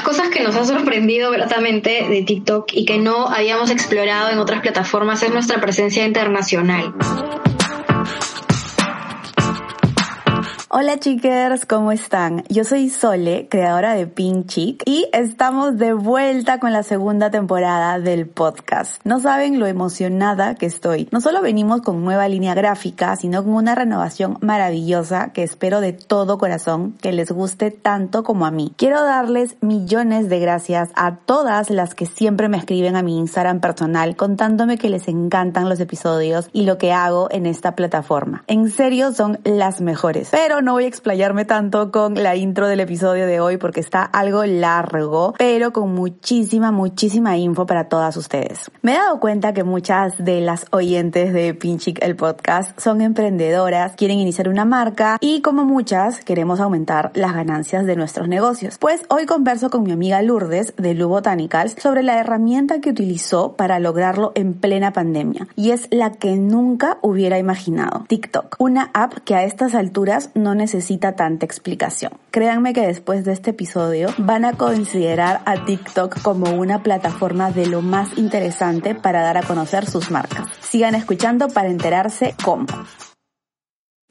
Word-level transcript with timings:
las 0.00 0.08
cosas 0.08 0.30
que 0.30 0.42
nos 0.42 0.56
ha 0.56 0.64
sorprendido 0.64 1.30
gratamente 1.30 2.06
de 2.08 2.22
TikTok 2.22 2.72
y 2.72 2.86
que 2.86 2.96
no 2.96 3.28
habíamos 3.28 3.70
explorado 3.70 4.30
en 4.30 4.38
otras 4.38 4.62
plataformas 4.62 5.22
es 5.22 5.30
nuestra 5.30 5.60
presencia 5.60 6.06
internacional. 6.06 6.94
Hola 10.72 11.00
chicos, 11.00 11.66
¿cómo 11.66 11.90
están? 11.90 12.44
Yo 12.48 12.62
soy 12.62 12.90
Sole, 12.90 13.48
creadora 13.50 13.94
de 13.94 14.06
Pink 14.06 14.46
Chick, 14.46 14.84
y 14.86 15.08
estamos 15.12 15.78
de 15.78 15.94
vuelta 15.94 16.60
con 16.60 16.72
la 16.72 16.84
segunda 16.84 17.28
temporada 17.28 17.98
del 17.98 18.28
podcast. 18.28 19.00
No 19.02 19.18
saben 19.18 19.58
lo 19.58 19.66
emocionada 19.66 20.54
que 20.54 20.66
estoy. 20.66 21.08
No 21.10 21.20
solo 21.20 21.42
venimos 21.42 21.80
con 21.80 22.04
nueva 22.04 22.28
línea 22.28 22.54
gráfica, 22.54 23.16
sino 23.16 23.42
con 23.42 23.54
una 23.54 23.74
renovación 23.74 24.38
maravillosa 24.42 25.32
que 25.32 25.42
espero 25.42 25.80
de 25.80 25.92
todo 25.92 26.38
corazón 26.38 26.96
que 27.02 27.12
les 27.12 27.32
guste 27.32 27.72
tanto 27.72 28.22
como 28.22 28.46
a 28.46 28.52
mí. 28.52 28.72
Quiero 28.76 29.02
darles 29.02 29.56
millones 29.60 30.28
de 30.28 30.38
gracias 30.38 30.90
a 30.94 31.16
todas 31.16 31.70
las 31.70 31.96
que 31.96 32.06
siempre 32.06 32.48
me 32.48 32.58
escriben 32.58 32.94
a 32.94 33.02
mi 33.02 33.18
Instagram 33.18 33.58
personal 33.58 34.14
contándome 34.14 34.78
que 34.78 34.88
les 34.88 35.08
encantan 35.08 35.68
los 35.68 35.80
episodios 35.80 36.48
y 36.52 36.62
lo 36.62 36.78
que 36.78 36.92
hago 36.92 37.26
en 37.32 37.46
esta 37.46 37.74
plataforma. 37.74 38.44
En 38.46 38.70
serio 38.70 39.10
son 39.10 39.40
las 39.42 39.80
mejores. 39.80 40.28
Pero 40.30 40.59
no 40.62 40.72
voy 40.72 40.84
a 40.84 40.88
explayarme 40.88 41.44
tanto 41.44 41.90
con 41.90 42.14
la 42.14 42.36
intro 42.36 42.66
del 42.68 42.80
episodio 42.80 43.26
de 43.26 43.40
hoy 43.40 43.56
porque 43.56 43.80
está 43.80 44.02
algo 44.02 44.44
largo, 44.44 45.34
pero 45.38 45.72
con 45.72 45.94
muchísima, 45.94 46.70
muchísima 46.70 47.36
info 47.36 47.66
para 47.66 47.88
todas 47.88 48.16
ustedes. 48.16 48.70
Me 48.82 48.92
he 48.92 48.96
dado 48.96 49.20
cuenta 49.20 49.54
que 49.54 49.64
muchas 49.64 50.22
de 50.22 50.40
las 50.40 50.66
oyentes 50.70 51.32
de 51.32 51.54
Pinchic 51.54 52.02
el 52.02 52.16
podcast 52.16 52.78
son 52.78 53.00
emprendedoras, 53.00 53.94
quieren 53.96 54.18
iniciar 54.18 54.48
una 54.48 54.64
marca 54.64 55.16
y 55.20 55.40
como 55.40 55.64
muchas 55.64 56.24
queremos 56.24 56.60
aumentar 56.60 57.10
las 57.14 57.34
ganancias 57.34 57.86
de 57.86 57.96
nuestros 57.96 58.28
negocios. 58.28 58.76
Pues 58.78 59.02
hoy 59.08 59.26
converso 59.26 59.70
con 59.70 59.82
mi 59.82 59.92
amiga 59.92 60.20
Lourdes 60.20 60.74
de 60.76 60.94
Lu 60.94 61.08
Botanicals 61.08 61.76
sobre 61.78 62.02
la 62.02 62.18
herramienta 62.18 62.80
que 62.80 62.90
utilizó 62.90 63.56
para 63.56 63.78
lograrlo 63.78 64.32
en 64.34 64.54
plena 64.54 64.92
pandemia 64.92 65.48
y 65.56 65.70
es 65.70 65.88
la 65.90 66.12
que 66.12 66.36
nunca 66.36 66.98
hubiera 67.00 67.38
imaginado, 67.38 68.04
TikTok, 68.08 68.56
una 68.58 68.90
app 68.92 69.14
que 69.24 69.34
a 69.34 69.44
estas 69.44 69.74
alturas 69.74 70.30
no 70.34 70.49
necesita 70.54 71.16
tanta 71.16 71.46
explicación. 71.46 72.12
Créanme 72.30 72.72
que 72.72 72.86
después 72.86 73.24
de 73.24 73.32
este 73.32 73.50
episodio 73.50 74.08
van 74.18 74.44
a 74.44 74.52
considerar 74.52 75.42
a 75.46 75.64
TikTok 75.64 76.22
como 76.22 76.50
una 76.50 76.82
plataforma 76.82 77.50
de 77.50 77.66
lo 77.66 77.82
más 77.82 78.16
interesante 78.16 78.94
para 78.94 79.22
dar 79.22 79.36
a 79.38 79.42
conocer 79.42 79.86
sus 79.86 80.10
marcas. 80.10 80.48
Sigan 80.60 80.94
escuchando 80.94 81.48
para 81.48 81.68
enterarse 81.68 82.34
cómo. 82.44 82.66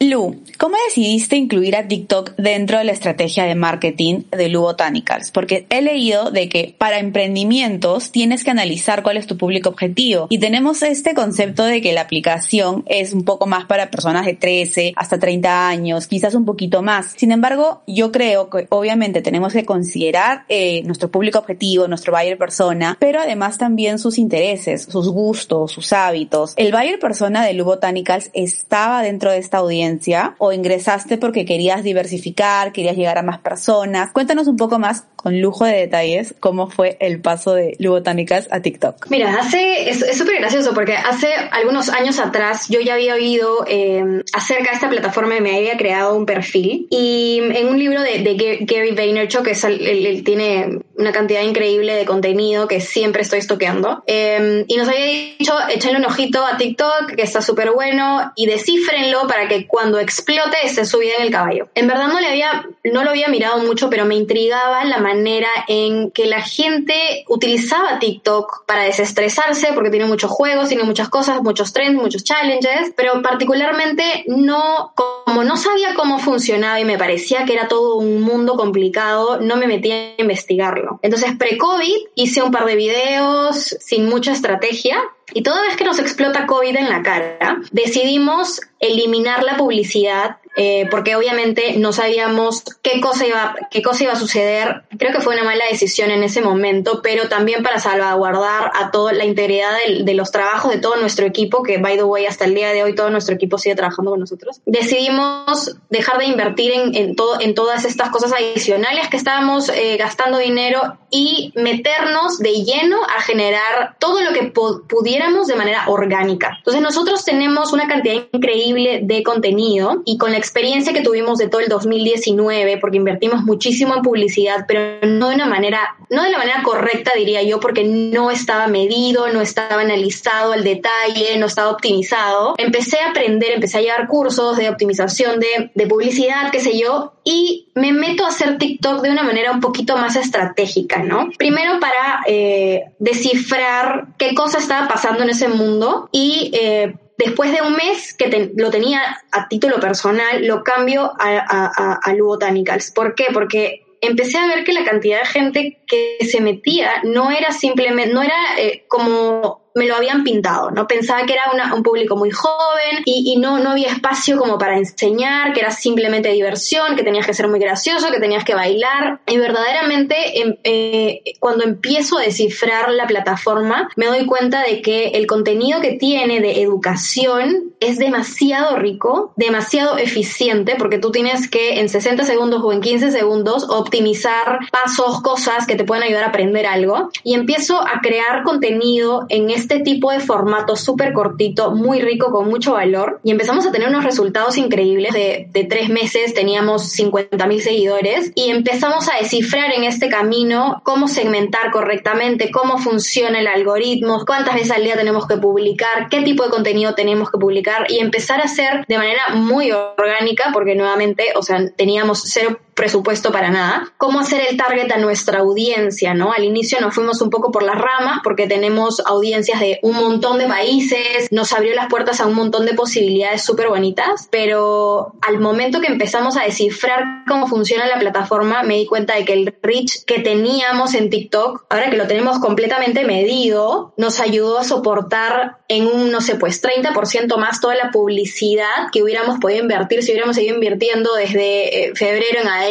Lu, 0.01 0.37
¿cómo 0.57 0.77
decidiste 0.87 1.35
incluir 1.35 1.75
a 1.75 1.89
TikTok 1.89 2.37
dentro 2.37 2.77
de 2.77 2.85
la 2.85 2.93
estrategia 2.93 3.43
de 3.43 3.55
marketing 3.55 4.21
de 4.31 4.47
Lu 4.47 4.61
Botanicals? 4.61 5.29
Porque 5.29 5.65
he 5.69 5.81
leído 5.81 6.31
de 6.31 6.47
que 6.47 6.73
para 6.77 6.99
emprendimientos 6.99 8.09
tienes 8.09 8.45
que 8.45 8.51
analizar 8.51 9.03
cuál 9.03 9.17
es 9.17 9.27
tu 9.27 9.35
público 9.35 9.67
objetivo 9.67 10.27
y 10.29 10.39
tenemos 10.39 10.83
este 10.83 11.13
concepto 11.13 11.65
de 11.65 11.81
que 11.81 11.91
la 11.91 11.99
aplicación 11.99 12.85
es 12.87 13.11
un 13.11 13.25
poco 13.25 13.45
más 13.45 13.65
para 13.65 13.91
personas 13.91 14.25
de 14.25 14.35
13 14.35 14.93
hasta 14.95 15.19
30 15.19 15.67
años, 15.67 16.07
quizás 16.07 16.33
un 16.33 16.45
poquito 16.45 16.81
más. 16.81 17.15
Sin 17.17 17.33
embargo, 17.33 17.81
yo 17.85 18.13
creo 18.13 18.49
que 18.49 18.67
obviamente 18.69 19.21
tenemos 19.21 19.51
que 19.51 19.65
considerar 19.65 20.45
eh, 20.47 20.81
nuestro 20.83 21.11
público 21.11 21.39
objetivo, 21.39 21.89
nuestro 21.89 22.13
buyer 22.13 22.37
persona, 22.37 22.95
pero 23.01 23.19
además 23.19 23.57
también 23.57 23.99
sus 23.99 24.17
intereses, 24.17 24.83
sus 24.83 25.09
gustos, 25.09 25.73
sus 25.73 25.91
hábitos. 25.91 26.53
El 26.55 26.71
buyer 26.71 26.99
persona 26.99 27.43
de 27.43 27.53
Lu 27.53 27.65
Botanicals 27.65 28.29
estaba 28.33 29.01
dentro 29.01 29.29
de 29.29 29.39
esta 29.39 29.57
audiencia 29.57 29.88
o 30.37 30.51
ingresaste 30.51 31.17
porque 31.17 31.45
querías 31.45 31.83
diversificar, 31.83 32.71
querías 32.71 32.95
llegar 32.95 33.17
a 33.17 33.23
más 33.23 33.39
personas. 33.39 34.11
Cuéntanos 34.11 34.47
un 34.47 34.57
poco 34.57 34.79
más 34.79 35.05
con 35.15 35.41
lujo 35.41 35.65
de 35.65 35.73
detalles 35.73 36.33
cómo 36.39 36.69
fue 36.69 36.97
el 37.01 37.21
paso 37.21 37.53
de 37.53 37.75
Lubotánicas 37.79 38.47
a 38.51 38.61
TikTok. 38.61 39.07
Mira, 39.09 39.37
hace, 39.39 39.89
es 39.89 40.17
súper 40.17 40.39
gracioso 40.39 40.73
porque 40.73 40.93
hace 40.93 41.27
algunos 41.51 41.89
años 41.89 42.19
atrás 42.19 42.67
yo 42.69 42.79
ya 42.79 42.93
había 42.93 43.15
oído 43.15 43.65
eh, 43.67 44.23
acerca 44.33 44.69
de 44.69 44.75
esta 44.75 44.89
plataforma 44.89 45.35
y 45.35 45.41
me 45.41 45.57
había 45.57 45.77
creado 45.77 46.15
un 46.15 46.25
perfil 46.25 46.87
y 46.89 47.41
en 47.41 47.67
un 47.67 47.77
libro 47.77 48.01
de, 48.01 48.19
Gary 48.61 48.91
Vaynerchuk, 48.91 49.43
que 49.43 49.51
es 49.51 49.63
él, 49.63 50.21
tiene 50.23 50.79
una 50.97 51.11
cantidad 51.11 51.41
increíble 51.41 51.95
de 51.95 52.05
contenido 52.05 52.67
que 52.67 52.79
siempre 52.79 53.21
estoy 53.21 53.45
toqueando 53.45 54.03
eh, 54.07 54.63
y 54.67 54.77
nos 54.77 54.87
había 54.87 55.05
dicho, 55.05 55.53
échenle 55.73 55.97
un 55.99 56.05
ojito 56.05 56.45
a 56.45 56.57
TikTok 56.57 57.15
que 57.15 57.23
está 57.23 57.41
súper 57.41 57.71
bueno 57.71 58.31
y 58.35 58.45
descifrenlo 58.45 59.27
para 59.27 59.47
que 59.47 59.67
cuando 59.79 59.97
explote 59.97 60.57
esté 60.65 60.83
subida 60.83 61.13
en 61.19 61.23
el 61.23 61.31
caballo. 61.31 61.69
En 61.73 61.87
verdad 61.87 62.09
no 62.09 62.19
le 62.19 62.27
había, 62.27 62.67
no 62.83 63.01
lo 63.05 63.11
había 63.11 63.29
mirado 63.29 63.59
mucho, 63.59 63.89
pero 63.89 64.03
me 64.03 64.15
intrigaba 64.15 64.83
la 64.83 64.97
manera 64.97 65.47
en 65.69 66.11
que 66.11 66.25
la 66.25 66.41
gente 66.41 67.23
utilizaba 67.29 67.97
TikTok 67.97 68.65
para 68.65 68.83
desestresarse, 68.83 69.71
porque 69.73 69.89
tiene 69.89 70.05
muchos 70.05 70.31
juegos, 70.31 70.67
tiene 70.67 70.83
muchas 70.83 71.07
cosas, 71.07 71.41
muchos 71.41 71.71
trends, 71.71 72.01
muchos 72.01 72.25
challenges, 72.25 72.91
pero 72.97 73.21
particularmente 73.21 74.25
no, 74.27 74.91
como 74.95 75.45
no 75.45 75.55
sabía 75.55 75.93
cómo 75.95 76.19
funcionaba 76.19 76.77
y 76.81 76.83
me 76.83 76.97
parecía 76.97 77.45
que 77.45 77.53
era 77.53 77.69
todo 77.69 77.95
un 77.95 78.21
mundo 78.21 78.57
complicado, 78.57 79.39
no 79.39 79.55
me 79.55 79.65
metí 79.65 79.93
a 79.93 80.15
investigarlo. 80.17 80.99
Entonces, 81.03 81.37
pre-COVID 81.37 82.07
hice 82.15 82.43
un 82.43 82.51
par 82.51 82.65
de 82.65 82.75
videos 82.75 83.77
sin 83.79 84.09
mucha 84.09 84.33
estrategia 84.33 85.01
y 85.33 85.43
toda 85.43 85.61
vez 85.61 85.75
que 85.75 85.83
nos 85.83 85.99
explota 85.99 86.45
COVID 86.45 86.75
en 86.75 86.89
la 86.89 87.01
cara, 87.01 87.57
decidimos 87.71 88.61
eliminar 88.79 89.43
la 89.43 89.57
publicidad 89.57 90.37
eh, 90.55 90.87
porque 90.89 91.15
obviamente 91.15 91.77
no 91.77 91.93
sabíamos 91.93 92.63
qué 92.81 92.99
cosa, 92.99 93.25
iba, 93.25 93.55
qué 93.71 93.81
cosa 93.81 94.03
iba 94.03 94.13
a 94.13 94.17
suceder. 94.17 94.83
Creo 94.97 95.13
que 95.13 95.21
fue 95.21 95.35
una 95.35 95.43
mala 95.43 95.63
decisión 95.69 96.11
en 96.11 96.23
ese 96.23 96.41
momento, 96.41 97.01
pero 97.01 97.29
también 97.29 97.63
para 97.63 97.79
salvaguardar 97.79 98.71
a 98.73 98.91
toda 98.91 99.13
la 99.13 99.25
integridad 99.25 99.71
de, 100.03 100.13
los 100.13 100.31
trabajos 100.31 100.71
de 100.71 100.79
todo 100.79 100.97
nuestro 100.97 101.25
equipo, 101.25 101.63
que 101.63 101.77
by 101.77 101.97
the 101.97 102.03
way, 102.03 102.25
hasta 102.25 102.45
el 102.45 102.55
día 102.55 102.73
de 102.73 102.83
hoy 102.83 102.95
todo 102.95 103.09
nuestro 103.09 103.35
equipo 103.35 103.57
sigue 103.57 103.75
trabajando 103.75 104.11
con 104.11 104.19
nosotros. 104.19 104.59
Decidimos 104.65 105.77
dejar 105.89 106.17
de 106.17 106.25
invertir 106.25 106.73
en, 106.73 107.15
todo, 107.15 107.39
en 107.39 107.53
todas 107.53 107.85
estas 107.85 108.09
cosas 108.09 108.33
adicionales 108.33 109.07
que 109.09 109.17
estábamos 109.17 109.69
eh, 109.69 109.97
gastando 109.97 110.39
dinero 110.39 110.97
y 111.11 111.53
meternos 111.55 112.39
de 112.39 112.63
lleno 112.63 112.97
a 113.03 113.21
generar 113.21 113.95
todo 113.99 114.21
lo 114.21 114.33
que 114.33 114.51
pudiéramos 114.51 115.47
de 115.47 115.55
manera 115.55 115.85
orgánica. 115.87 116.55
Entonces 116.57 116.81
nosotros 116.81 117.23
tenemos 117.23 117.71
una 117.71 117.87
cantidad 117.87 118.15
increíble 118.31 118.99
de 119.03 119.23
contenido 119.23 120.01
y 120.05 120.17
con 120.17 120.31
la 120.31 120.38
experiencia 120.39 120.93
que 120.93 121.01
tuvimos 121.01 121.37
de 121.37 121.47
todo 121.47 121.61
el 121.61 121.67
2019, 121.67 122.77
porque 122.79 122.97
invertimos 122.97 123.43
muchísimo 123.43 123.95
en 123.95 124.01
publicidad, 124.01 124.65
pero 124.67 124.99
no 125.07 125.29
de 125.29 125.35
una 125.35 125.45
manera, 125.45 125.95
no 126.09 126.23
de 126.23 126.31
la 126.31 126.37
manera 126.37 126.63
correcta, 126.63 127.11
diría 127.15 127.43
yo, 127.43 127.59
porque 127.59 127.83
no 127.83 128.31
estaba 128.31 128.67
medido, 128.67 129.29
no 129.29 129.41
estaba 129.41 129.81
analizado 129.81 130.53
al 130.53 130.63
detalle, 130.63 131.37
no 131.37 131.45
estaba 131.45 131.69
optimizado. 131.69 132.55
Empecé 132.57 132.99
a 132.99 133.11
aprender, 133.11 133.51
empecé 133.51 133.77
a 133.77 133.81
llevar 133.81 134.07
cursos 134.07 134.57
de 134.57 134.69
optimización 134.69 135.39
de, 135.39 135.71
de 135.75 135.87
publicidad, 135.87 136.51
qué 136.51 136.59
sé 136.59 136.77
yo, 136.77 137.13
y 137.23 137.69
me 137.75 137.93
meto 137.93 138.25
a 138.25 138.29
hacer 138.29 138.57
TikTok 138.57 139.01
de 139.01 139.11
una 139.11 139.23
manera 139.23 139.51
un 139.51 139.59
poquito 139.59 139.95
más 139.97 140.15
estratégica, 140.15 141.03
¿no? 141.03 141.29
Primero 141.37 141.79
para 141.79 142.21
eh, 142.27 142.85
descifrar 142.99 144.07
qué 144.17 144.33
cosa 144.33 144.57
estaba 144.57 144.87
pasando 144.87 145.23
en 145.23 145.29
ese 145.29 145.47
mundo 145.47 146.09
y 146.11 146.51
eh, 146.53 146.95
Después 147.19 147.51
de 147.51 147.61
un 147.61 147.73
mes 147.73 148.13
que 148.13 148.53
lo 148.55 148.71
tenía 148.71 149.01
a 149.33 149.49
título 149.49 149.77
personal, 149.81 150.47
lo 150.47 150.63
cambio 150.63 151.11
a, 151.19 151.37
a, 151.37 151.99
a, 152.01 152.13
Botanicals. 152.15 152.91
¿Por 152.91 153.13
qué? 153.13 153.25
Porque 153.33 153.85
empecé 153.99 154.37
a 154.37 154.47
ver 154.47 154.63
que 154.63 154.71
la 154.71 154.85
cantidad 154.85 155.19
de 155.19 155.25
gente 155.25 155.81
que 155.85 156.17
se 156.25 156.39
metía 156.39 156.89
no 157.03 157.29
era 157.29 157.51
simplemente, 157.51 158.13
no 158.13 158.23
era 158.23 158.37
eh, 158.57 158.85
como 158.87 159.68
me 159.79 159.87
lo 159.87 159.95
habían 159.95 160.23
pintado, 160.23 160.71
¿no? 160.71 160.87
Pensaba 160.87 161.25
que 161.25 161.33
era 161.33 161.73
un 161.73 161.83
público 161.83 162.17
muy 162.17 162.31
joven 162.31 163.01
y, 163.05 163.37
no, 163.37 163.59
no 163.59 163.71
había 163.71 163.87
espacio 163.87 164.37
como 164.37 164.57
para 164.57 164.77
enseñar, 164.77 165.53
que 165.53 165.61
era 165.61 165.71
simplemente 165.71 166.29
diversión, 166.29 166.95
que 166.95 167.03
tenías 167.03 167.25
que 167.25 167.33
ser 167.33 167.47
muy 167.47 167.59
gracioso, 167.59 168.11
que 168.11 168.19
tenías 168.19 168.43
que 168.43 168.53
bailar. 168.53 169.21
Y 169.25 169.37
verdaderamente 169.37 170.41
em, 170.41 170.57
eh, 170.63 171.21
cuando 171.39 171.63
empiezo 171.63 172.17
a 172.17 172.23
descifrar 172.23 172.91
la 172.91 173.07
plataforma, 173.07 173.89
me 173.95 174.07
doy 174.07 174.25
cuenta 174.25 174.63
de 174.63 174.81
que 174.81 175.07
el 175.09 175.25
contenido 175.27 175.79
que 175.79 175.93
tiene 175.93 176.41
de 176.41 176.61
educación 176.61 177.73
es 177.79 177.97
demasiado 177.97 178.75
rico, 178.75 179.33
demasiado 179.37 179.97
eficiente, 179.97 180.75
porque 180.77 180.99
tú 180.99 181.11
tienes 181.11 181.49
que 181.49 181.79
en 181.79 181.87
60 181.87 182.25
segundos 182.25 182.61
o 182.63 182.73
en 182.73 182.81
15 182.81 183.11
segundos 183.11 183.65
optimizar 183.69 184.59
pasos, 184.71 185.21
cosas 185.21 185.65
que 185.65 185.75
te 185.75 185.85
pueden 185.85 186.03
ayudar 186.03 186.25
a 186.25 186.27
aprender 186.27 186.65
algo. 186.65 187.09
Y 187.23 187.35
empiezo 187.35 187.79
a 187.79 188.01
crear 188.01 188.43
contenido 188.43 189.25
en 189.29 189.49
este 189.49 189.68
tipo 189.77 190.11
de 190.11 190.19
formato 190.19 190.75
súper 190.75 191.13
cortito, 191.13 191.69
muy 191.75 192.01
rico, 192.01 192.31
con 192.31 192.49
mucho 192.49 192.73
valor. 192.73 193.19
Y 193.23 193.29
empezamos 193.29 193.67
a 193.67 193.71
tener 193.71 193.89
unos 193.89 194.03
resultados 194.03 194.57
increíbles. 194.57 195.13
De, 195.13 195.47
de 195.51 195.63
tres 195.65 195.89
meses 195.89 196.33
teníamos 196.33 196.89
50 196.89 197.45
mil 197.45 197.61
seguidores 197.61 198.31
y 198.33 198.49
empezamos 198.49 199.07
a 199.09 199.17
descifrar 199.17 199.71
en 199.71 199.83
este 199.83 200.09
camino 200.09 200.81
cómo 200.83 201.07
segmentar 201.07 201.69
correctamente, 201.71 202.49
cómo 202.49 202.79
funciona 202.79 203.39
el 203.39 203.47
algoritmo, 203.47 204.23
cuántas 204.25 204.55
veces 204.55 204.71
al 204.71 204.83
día 204.83 204.95
tenemos 204.95 205.27
que 205.27 205.37
publicar, 205.37 206.09
qué 206.09 206.21
tipo 206.23 206.43
de 206.43 206.49
contenido 206.49 206.95
tenemos 206.95 207.29
que 207.29 207.37
publicar 207.37 207.85
y 207.89 207.99
empezar 207.99 208.41
a 208.41 208.45
hacer 208.45 208.85
de 208.87 208.97
manera 208.97 209.21
muy 209.35 209.71
orgánica, 209.71 210.49
porque 210.53 210.75
nuevamente, 210.75 211.25
o 211.35 211.43
sea, 211.43 211.69
teníamos 211.75 212.23
cero 212.25 212.59
presupuesto 212.79 213.33
para 213.33 213.51
nada, 213.51 213.91
cómo 213.97 214.21
hacer 214.21 214.41
el 214.49 214.55
target 214.55 214.89
a 214.93 214.97
nuestra 214.97 215.39
audiencia, 215.39 216.13
¿no? 216.13 216.31
Al 216.31 216.45
inicio 216.45 216.79
nos 216.79 216.95
fuimos 216.95 217.21
un 217.21 217.29
poco 217.29 217.51
por 217.51 217.61
las 217.61 217.75
ramas 217.75 218.21
porque 218.23 218.47
tenemos 218.47 219.01
audiencias 219.05 219.59
de 219.59 219.79
un 219.83 219.97
montón 219.97 220.39
de 220.39 220.47
países, 220.47 221.27
nos 221.29 221.51
abrió 221.51 221.75
las 221.75 221.87
puertas 221.89 222.21
a 222.21 222.25
un 222.25 222.35
montón 222.35 222.65
de 222.65 222.75
posibilidades 222.75 223.43
súper 223.43 223.67
bonitas, 223.67 224.29
pero 224.31 225.11
al 225.21 225.41
momento 225.41 225.81
que 225.81 225.87
empezamos 225.87 226.37
a 226.37 226.43
descifrar 226.43 227.03
cómo 227.27 227.47
funciona 227.47 227.85
la 227.85 227.99
plataforma, 227.99 228.63
me 228.63 228.75
di 228.75 228.85
cuenta 228.85 229.15
de 229.15 229.25
que 229.25 229.33
el 229.33 229.53
reach 229.61 230.05
que 230.05 230.19
teníamos 230.19 230.93
en 230.93 231.09
TikTok, 231.09 231.65
ahora 231.69 231.89
que 231.89 231.97
lo 231.97 232.07
tenemos 232.07 232.39
completamente 232.39 233.03
medido, 233.03 233.93
nos 233.97 234.21
ayudó 234.21 234.57
a 234.57 234.63
soportar 234.63 235.57
en 235.67 235.85
un, 235.85 236.11
no 236.11 236.21
sé, 236.21 236.35
pues 236.35 236.63
30% 236.63 237.35
más 237.35 237.59
toda 237.59 237.75
la 237.75 237.91
publicidad 237.91 238.87
que 238.93 239.03
hubiéramos 239.03 239.37
podido 239.39 239.61
invertir 239.61 240.01
si 240.01 240.11
hubiéramos 240.11 240.37
seguido 240.37 240.55
invirtiendo 240.55 241.13
desde 241.15 241.89
eh, 241.89 241.91
febrero 241.93 242.39
en 242.41 242.47
adelante, 242.47 242.68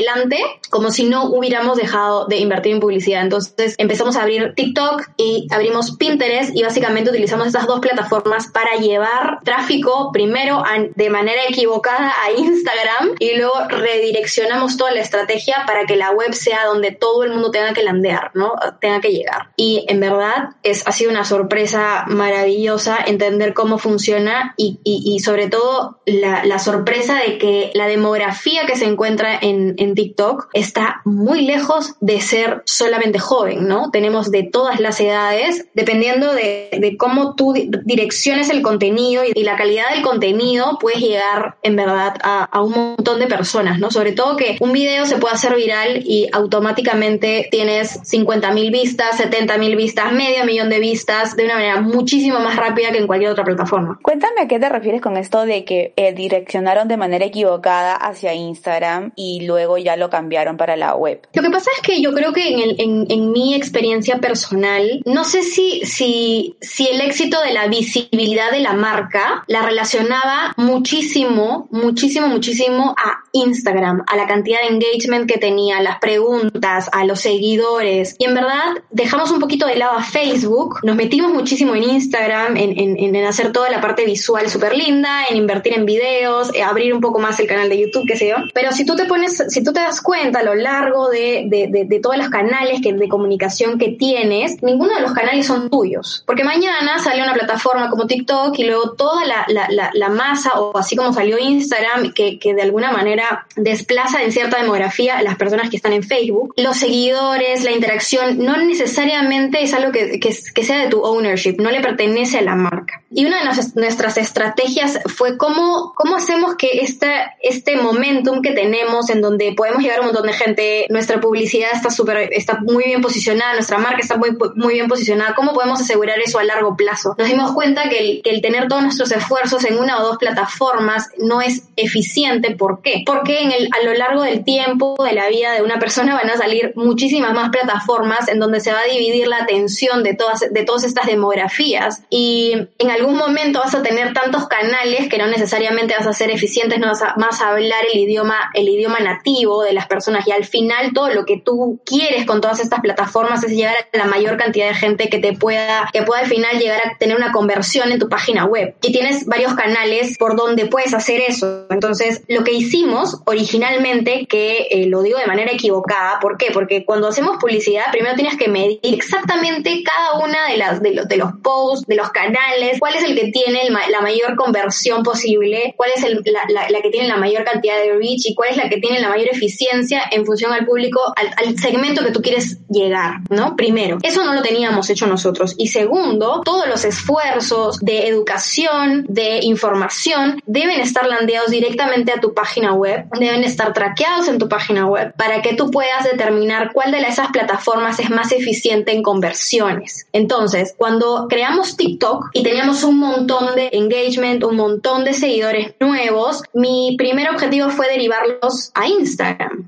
como 0.70 0.90
si 0.90 1.04
no 1.04 1.24
hubiéramos 1.26 1.76
dejado 1.76 2.26
de 2.26 2.36
invertir 2.36 2.74
en 2.74 2.80
publicidad. 2.80 3.22
Entonces 3.22 3.74
empezamos 3.78 4.16
a 4.16 4.22
abrir 4.22 4.54
TikTok 4.54 5.02
y 5.16 5.46
abrimos 5.50 5.96
Pinterest 5.96 6.54
y 6.54 6.62
básicamente 6.62 7.10
utilizamos 7.10 7.46
estas 7.46 7.66
dos 7.66 7.80
plataformas 7.80 8.48
para 8.48 8.76
llevar 8.76 9.40
tráfico 9.44 10.10
primero 10.12 10.62
de 10.94 11.10
manera 11.10 11.42
equivocada 11.48 12.12
a 12.24 12.32
Instagram 12.32 13.14
y 13.18 13.36
luego 13.36 13.54
redireccionamos 13.68 14.76
toda 14.76 14.92
la 14.92 15.00
estrategia 15.00 15.64
para 15.66 15.86
que 15.86 15.96
la 15.96 16.10
web 16.10 16.34
sea 16.34 16.66
donde 16.66 16.92
todo 16.92 17.24
el 17.24 17.30
mundo 17.30 17.50
tenga 17.50 17.72
que 17.72 17.82
landear, 17.82 18.30
¿no? 18.34 18.54
Tenga 18.80 19.00
que 19.00 19.10
llegar. 19.10 19.50
Y 19.56 19.84
en 19.88 20.00
verdad 20.00 20.50
es, 20.62 20.86
ha 20.86 20.92
sido 20.92 21.10
una 21.10 21.24
sorpresa 21.24 22.04
maravillosa 22.06 22.98
entender 23.06 23.54
cómo 23.54 23.78
funciona 23.78 24.54
y, 24.56 24.80
y, 24.84 25.20
sobre 25.20 25.48
todo 25.48 26.00
la, 26.06 26.44
la, 26.44 26.58
sorpresa 26.58 27.18
de 27.18 27.38
que 27.38 27.70
la 27.74 27.86
demografía 27.86 28.66
que 28.66 28.76
se 28.76 28.84
encuentra 28.84 29.38
en, 29.40 29.74
en 29.78 29.87
TikTok 29.94 30.48
está 30.52 31.00
muy 31.04 31.42
lejos 31.42 31.94
de 32.00 32.20
ser 32.20 32.62
solamente 32.64 33.18
joven, 33.18 33.66
¿no? 33.68 33.90
Tenemos 33.90 34.30
de 34.30 34.42
todas 34.42 34.80
las 34.80 35.00
edades, 35.00 35.66
dependiendo 35.74 36.32
de, 36.34 36.70
de 36.78 36.96
cómo 36.96 37.34
tú 37.34 37.54
direcciones 37.84 38.50
el 38.50 38.62
contenido 38.62 39.22
y, 39.24 39.44
la 39.48 39.56
calidad 39.56 39.90
del 39.94 40.02
contenido, 40.02 40.78
puedes 40.78 41.00
llegar 41.00 41.56
en 41.62 41.76
verdad 41.76 42.14
a, 42.22 42.60
un 42.60 42.72
montón 42.72 43.18
de 43.18 43.26
personas, 43.26 43.78
¿no? 43.78 43.90
Sobre 43.90 44.12
todo 44.12 44.36
que 44.36 44.58
un 44.60 44.72
video 44.72 45.06
se 45.06 45.16
puede 45.16 45.34
hacer 45.34 45.54
viral 45.54 46.02
y 46.04 46.28
automáticamente 46.32 47.48
tienes 47.50 48.00
50 48.04 48.52
mil 48.52 48.70
vistas, 48.70 49.16
70 49.16 49.56
mil 49.56 49.76
vistas, 49.76 50.12
medio 50.12 50.44
millón 50.44 50.68
de 50.68 50.80
vistas 50.80 51.36
de 51.36 51.44
una 51.44 51.54
manera 51.54 51.80
muchísimo 51.80 52.40
más 52.40 52.56
rápida 52.56 52.90
que 52.92 52.98
en 52.98 53.06
cualquier 53.06 53.30
otra 53.30 53.44
plataforma. 53.44 53.98
Cuéntame 54.02 54.42
a 54.42 54.48
qué 54.48 54.58
te 54.58 54.68
refieres 54.68 55.00
con 55.00 55.16
esto 55.16 55.46
de 55.46 55.64
que 55.64 55.92
eh, 55.96 56.12
direccionaron 56.12 56.88
de 56.88 56.96
manera 56.96 57.24
equivocada 57.24 57.94
hacia 57.94 58.34
Instagram 58.34 59.12
y 59.16 59.46
luego 59.46 59.77
ya 59.78 59.96
lo 59.96 60.10
cambiaron 60.10 60.56
para 60.56 60.76
la 60.76 60.94
web. 60.94 61.20
Lo 61.32 61.42
que 61.42 61.50
pasa 61.50 61.70
es 61.76 61.82
que 61.82 62.00
yo 62.00 62.12
creo 62.12 62.32
que 62.32 62.48
en, 62.48 62.60
el, 62.60 62.80
en, 62.80 63.06
en 63.08 63.32
mi 63.32 63.54
experiencia 63.54 64.18
personal, 64.18 65.02
no 65.04 65.24
sé 65.24 65.42
si, 65.42 65.82
si, 65.84 66.56
si 66.60 66.88
el 66.88 67.00
éxito 67.00 67.40
de 67.40 67.52
la 67.52 67.66
visibilidad 67.68 68.50
de 68.50 68.60
la 68.60 68.74
marca 68.74 69.44
la 69.46 69.62
relacionaba 69.62 70.54
muchísimo, 70.56 71.68
muchísimo, 71.70 72.28
muchísimo 72.28 72.94
a 72.96 73.24
Instagram, 73.32 74.04
a 74.06 74.16
la 74.16 74.26
cantidad 74.26 74.58
de 74.60 74.74
engagement 74.74 75.28
que 75.30 75.38
tenía, 75.38 75.80
las 75.82 75.98
preguntas, 75.98 76.88
a 76.92 77.04
los 77.04 77.20
seguidores. 77.20 78.16
Y 78.18 78.24
en 78.24 78.34
verdad 78.34 78.76
dejamos 78.90 79.30
un 79.30 79.40
poquito 79.40 79.66
de 79.66 79.76
lado 79.76 79.98
a 79.98 80.02
Facebook, 80.02 80.80
nos 80.82 80.96
metimos 80.96 81.32
muchísimo 81.32 81.74
en 81.74 81.84
Instagram, 81.84 82.56
en, 82.56 82.98
en, 82.98 83.16
hacer 83.24 83.52
toda 83.52 83.68
la 83.70 83.80
parte 83.80 84.04
visual 84.04 84.48
súper 84.48 84.76
linda, 84.76 85.24
en 85.28 85.36
invertir 85.36 85.74
en 85.74 85.84
videos, 85.84 86.50
eh, 86.54 86.62
abrir 86.62 86.94
un 86.94 87.00
poco 87.00 87.18
más 87.18 87.38
el 87.40 87.46
canal 87.46 87.68
de 87.68 87.80
YouTube, 87.80 88.06
qué 88.06 88.16
sé 88.16 88.28
yo. 88.28 88.36
Pero 88.54 88.72
si 88.72 88.84
tú 88.84 88.96
te 88.96 89.04
pones, 89.04 89.44
tú 89.62 89.72
te 89.72 89.80
das 89.80 90.00
cuenta 90.00 90.40
a 90.40 90.42
lo 90.42 90.54
largo 90.54 91.08
de, 91.08 91.44
de, 91.46 91.68
de, 91.68 91.84
de 91.84 92.00
todos 92.00 92.16
los 92.16 92.28
canales 92.28 92.80
que, 92.82 92.92
de 92.92 93.08
comunicación 93.08 93.78
que 93.78 93.88
tienes, 93.88 94.62
ninguno 94.62 94.94
de 94.94 95.00
los 95.00 95.12
canales 95.12 95.46
son 95.46 95.70
tuyos. 95.70 96.22
Porque 96.26 96.44
mañana 96.44 96.98
sale 96.98 97.22
una 97.22 97.34
plataforma 97.34 97.90
como 97.90 98.06
TikTok 98.06 98.58
y 98.58 98.64
luego 98.64 98.92
toda 98.92 99.24
la, 99.24 99.44
la, 99.48 99.68
la, 99.70 99.90
la 99.92 100.08
masa, 100.08 100.60
o 100.60 100.76
así 100.76 100.96
como 100.96 101.12
salió 101.12 101.38
Instagram, 101.38 102.12
que, 102.12 102.38
que 102.38 102.54
de 102.54 102.62
alguna 102.62 102.92
manera 102.92 103.46
desplaza 103.56 104.22
en 104.22 104.32
cierta 104.32 104.60
demografía 104.60 105.18
a 105.18 105.22
las 105.22 105.36
personas 105.36 105.70
que 105.70 105.76
están 105.76 105.92
en 105.92 106.02
Facebook, 106.02 106.54
los 106.56 106.76
seguidores, 106.76 107.64
la 107.64 107.72
interacción, 107.72 108.38
no 108.38 108.56
necesariamente 108.56 109.62
es 109.62 109.72
algo 109.74 109.92
que, 109.92 110.20
que, 110.20 110.34
que 110.54 110.64
sea 110.64 110.78
de 110.78 110.88
tu 110.88 111.02
ownership, 111.02 111.56
no 111.58 111.70
le 111.70 111.80
pertenece 111.80 112.38
a 112.38 112.42
la 112.42 112.54
marca. 112.54 113.02
Y 113.10 113.24
una 113.24 113.38
de 113.38 113.62
nuestras 113.74 114.18
estrategias 114.18 115.00
fue 115.06 115.38
cómo, 115.38 115.92
cómo 115.96 116.16
hacemos 116.16 116.56
que 116.56 116.80
este, 116.80 117.10
este 117.42 117.76
momentum 117.76 118.42
que 118.42 118.52
tenemos 118.52 119.08
en 119.10 119.22
donde 119.22 119.47
podemos 119.52 119.82
llegar 119.82 119.98
a 119.98 120.00
un 120.00 120.06
montón 120.08 120.26
de 120.26 120.32
gente, 120.32 120.86
nuestra 120.90 121.20
publicidad 121.20 121.70
está 121.72 121.90
súper, 121.90 122.30
está 122.32 122.58
muy 122.60 122.84
bien 122.84 123.00
posicionada, 123.00 123.54
nuestra 123.54 123.78
marca 123.78 123.98
está 124.00 124.16
muy, 124.16 124.36
muy 124.54 124.74
bien 124.74 124.88
posicionada, 124.88 125.34
¿cómo 125.34 125.52
podemos 125.52 125.80
asegurar 125.80 126.18
eso 126.20 126.38
a 126.38 126.44
largo 126.44 126.76
plazo? 126.76 127.14
Nos 127.18 127.28
dimos 127.28 127.52
cuenta 127.52 127.88
que 127.88 127.98
el, 127.98 128.22
que 128.22 128.30
el 128.30 128.40
tener 128.40 128.68
todos 128.68 128.82
nuestros 128.82 129.10
esfuerzos 129.12 129.64
en 129.64 129.78
una 129.78 129.98
o 130.00 130.04
dos 130.04 130.18
plataformas 130.18 131.08
no 131.18 131.40
es 131.40 131.68
eficiente. 131.76 132.54
¿Por 132.54 132.82
qué? 132.82 133.02
Porque 133.06 133.42
en 133.42 133.52
el, 133.52 133.68
a 133.72 133.84
lo 133.84 133.94
largo 133.94 134.22
del 134.22 134.44
tiempo 134.44 134.96
de 135.02 135.12
la 135.12 135.28
vida 135.28 135.52
de 135.52 135.62
una 135.62 135.78
persona 135.78 136.14
van 136.14 136.30
a 136.30 136.36
salir 136.36 136.72
muchísimas 136.76 137.34
más 137.34 137.50
plataformas 137.50 138.28
en 138.28 138.38
donde 138.38 138.60
se 138.60 138.72
va 138.72 138.80
a 138.80 138.84
dividir 138.84 139.28
la 139.28 139.38
atención 139.38 140.02
de 140.02 140.14
todas, 140.14 140.40
de 140.50 140.64
todas 140.64 140.84
estas 140.84 141.06
demografías 141.06 142.02
y 142.10 142.54
en 142.78 142.90
algún 142.90 143.16
momento 143.16 143.60
vas 143.60 143.74
a 143.74 143.82
tener 143.82 144.12
tantos 144.12 144.48
canales 144.48 145.08
que 145.08 145.18
no 145.18 145.26
necesariamente 145.26 145.94
vas 145.96 146.06
a 146.06 146.12
ser 146.12 146.30
eficientes, 146.30 146.78
no 146.78 146.88
vas 146.88 147.02
a, 147.02 147.14
vas 147.16 147.40
a 147.40 147.50
hablar 147.50 147.84
el 147.92 147.98
idioma, 147.98 148.50
el 148.54 148.68
idioma 148.68 149.00
nativo 149.00 149.37
de 149.38 149.72
las 149.72 149.86
personas 149.86 150.26
y 150.26 150.32
al 150.32 150.44
final 150.44 150.92
todo 150.92 151.10
lo 151.10 151.24
que 151.24 151.40
tú 151.40 151.80
quieres 151.84 152.26
con 152.26 152.40
todas 152.40 152.60
estas 152.60 152.80
plataformas 152.80 153.44
es 153.44 153.52
llegar 153.52 153.74
a 153.92 153.96
la 153.96 154.04
mayor 154.04 154.36
cantidad 154.36 154.68
de 154.68 154.74
gente 154.74 155.08
que 155.08 155.18
te 155.18 155.32
pueda, 155.32 155.88
que 155.92 156.02
pueda 156.02 156.22
al 156.22 156.26
final 156.26 156.58
llegar 156.58 156.80
a 156.80 156.98
tener 156.98 157.16
una 157.16 157.30
conversión 157.30 157.92
en 157.92 157.98
tu 157.98 158.08
página 158.08 158.44
web. 158.44 158.74
Y 158.82 158.92
tienes 158.92 159.26
varios 159.26 159.54
canales 159.54 160.16
por 160.18 160.36
donde 160.36 160.66
puedes 160.66 160.92
hacer 160.92 161.20
eso. 161.20 161.66
Entonces, 161.70 162.22
lo 162.28 162.42
que 162.42 162.52
hicimos 162.52 163.20
originalmente, 163.26 164.26
que 164.26 164.66
eh, 164.70 164.86
lo 164.86 165.02
digo 165.02 165.18
de 165.18 165.26
manera 165.26 165.52
equivocada, 165.52 166.18
¿por 166.20 166.36
qué? 166.36 166.48
Porque 166.52 166.84
cuando 166.84 167.08
hacemos 167.08 167.36
publicidad, 167.38 167.84
primero 167.92 168.16
tienes 168.16 168.36
que 168.36 168.48
medir 168.48 168.80
exactamente 168.82 169.82
cada 169.84 170.18
una 170.24 170.48
de 170.48 170.56
las 170.56 170.82
de 170.82 170.94
los, 170.94 171.08
de 171.08 171.16
los 171.16 171.30
posts, 171.42 171.86
de 171.86 171.94
los 171.94 172.10
canales, 172.10 172.78
cuál 172.80 172.94
es 172.96 173.04
el 173.04 173.14
que 173.14 173.30
tiene 173.30 173.68
la 173.90 174.00
mayor 174.00 174.36
conversión 174.36 175.02
posible, 175.02 175.74
cuál 175.76 175.90
es 175.94 176.04
el, 176.04 176.22
la, 176.24 176.68
la, 176.68 176.80
que 176.80 176.90
tiene 176.90 177.08
la 177.08 177.16
mayor 177.16 177.44
cantidad 177.44 177.76
de 177.76 177.92
reach 177.92 178.26
y 178.26 178.34
cuál 178.34 178.50
es 178.50 178.56
la 178.56 178.68
que 178.68 178.78
tiene 178.78 179.00
la 179.00 179.08
mayor 179.08 179.27
eficiencia 179.30 180.02
en 180.10 180.24
función 180.24 180.52
al 180.52 180.66
público, 180.66 181.00
al, 181.16 181.30
al 181.36 181.58
segmento 181.58 182.04
que 182.04 182.12
tú 182.12 182.22
quieres 182.22 182.58
llegar, 182.68 183.20
¿no? 183.30 183.56
Primero, 183.56 183.98
eso 184.02 184.24
no 184.24 184.34
lo 184.34 184.42
teníamos 184.42 184.90
hecho 184.90 185.06
nosotros. 185.06 185.54
Y 185.58 185.68
segundo, 185.68 186.42
todos 186.44 186.68
los 186.68 186.84
esfuerzos 186.84 187.78
de 187.80 188.08
educación, 188.08 189.06
de 189.08 189.40
información, 189.42 190.40
deben 190.46 190.80
estar 190.80 191.06
landeados 191.06 191.50
directamente 191.50 192.12
a 192.12 192.20
tu 192.20 192.34
página 192.34 192.74
web, 192.74 193.06
deben 193.18 193.44
estar 193.44 193.72
traqueados 193.72 194.28
en 194.28 194.38
tu 194.38 194.48
página 194.48 194.86
web 194.86 195.14
para 195.16 195.42
que 195.42 195.54
tú 195.54 195.70
puedas 195.70 196.04
determinar 196.04 196.72
cuál 196.72 196.92
de 196.92 196.98
esas 197.08 197.28
plataformas 197.28 197.98
es 197.98 198.10
más 198.10 198.32
eficiente 198.32 198.92
en 198.92 199.02
conversiones. 199.02 200.06
Entonces, 200.12 200.74
cuando 200.76 201.26
creamos 201.28 201.76
TikTok 201.76 202.30
y 202.32 202.42
teníamos 202.42 202.84
un 202.84 202.98
montón 202.98 203.56
de 203.56 203.70
engagement, 203.72 204.44
un 204.44 204.56
montón 204.56 205.04
de 205.04 205.14
seguidores 205.14 205.74
nuevos, 205.80 206.42
mi 206.52 206.94
primer 206.98 207.30
objetivo 207.30 207.70
fue 207.70 207.88
derivarlos 207.88 208.70
a 208.74 208.86
Instagram, 208.86 209.17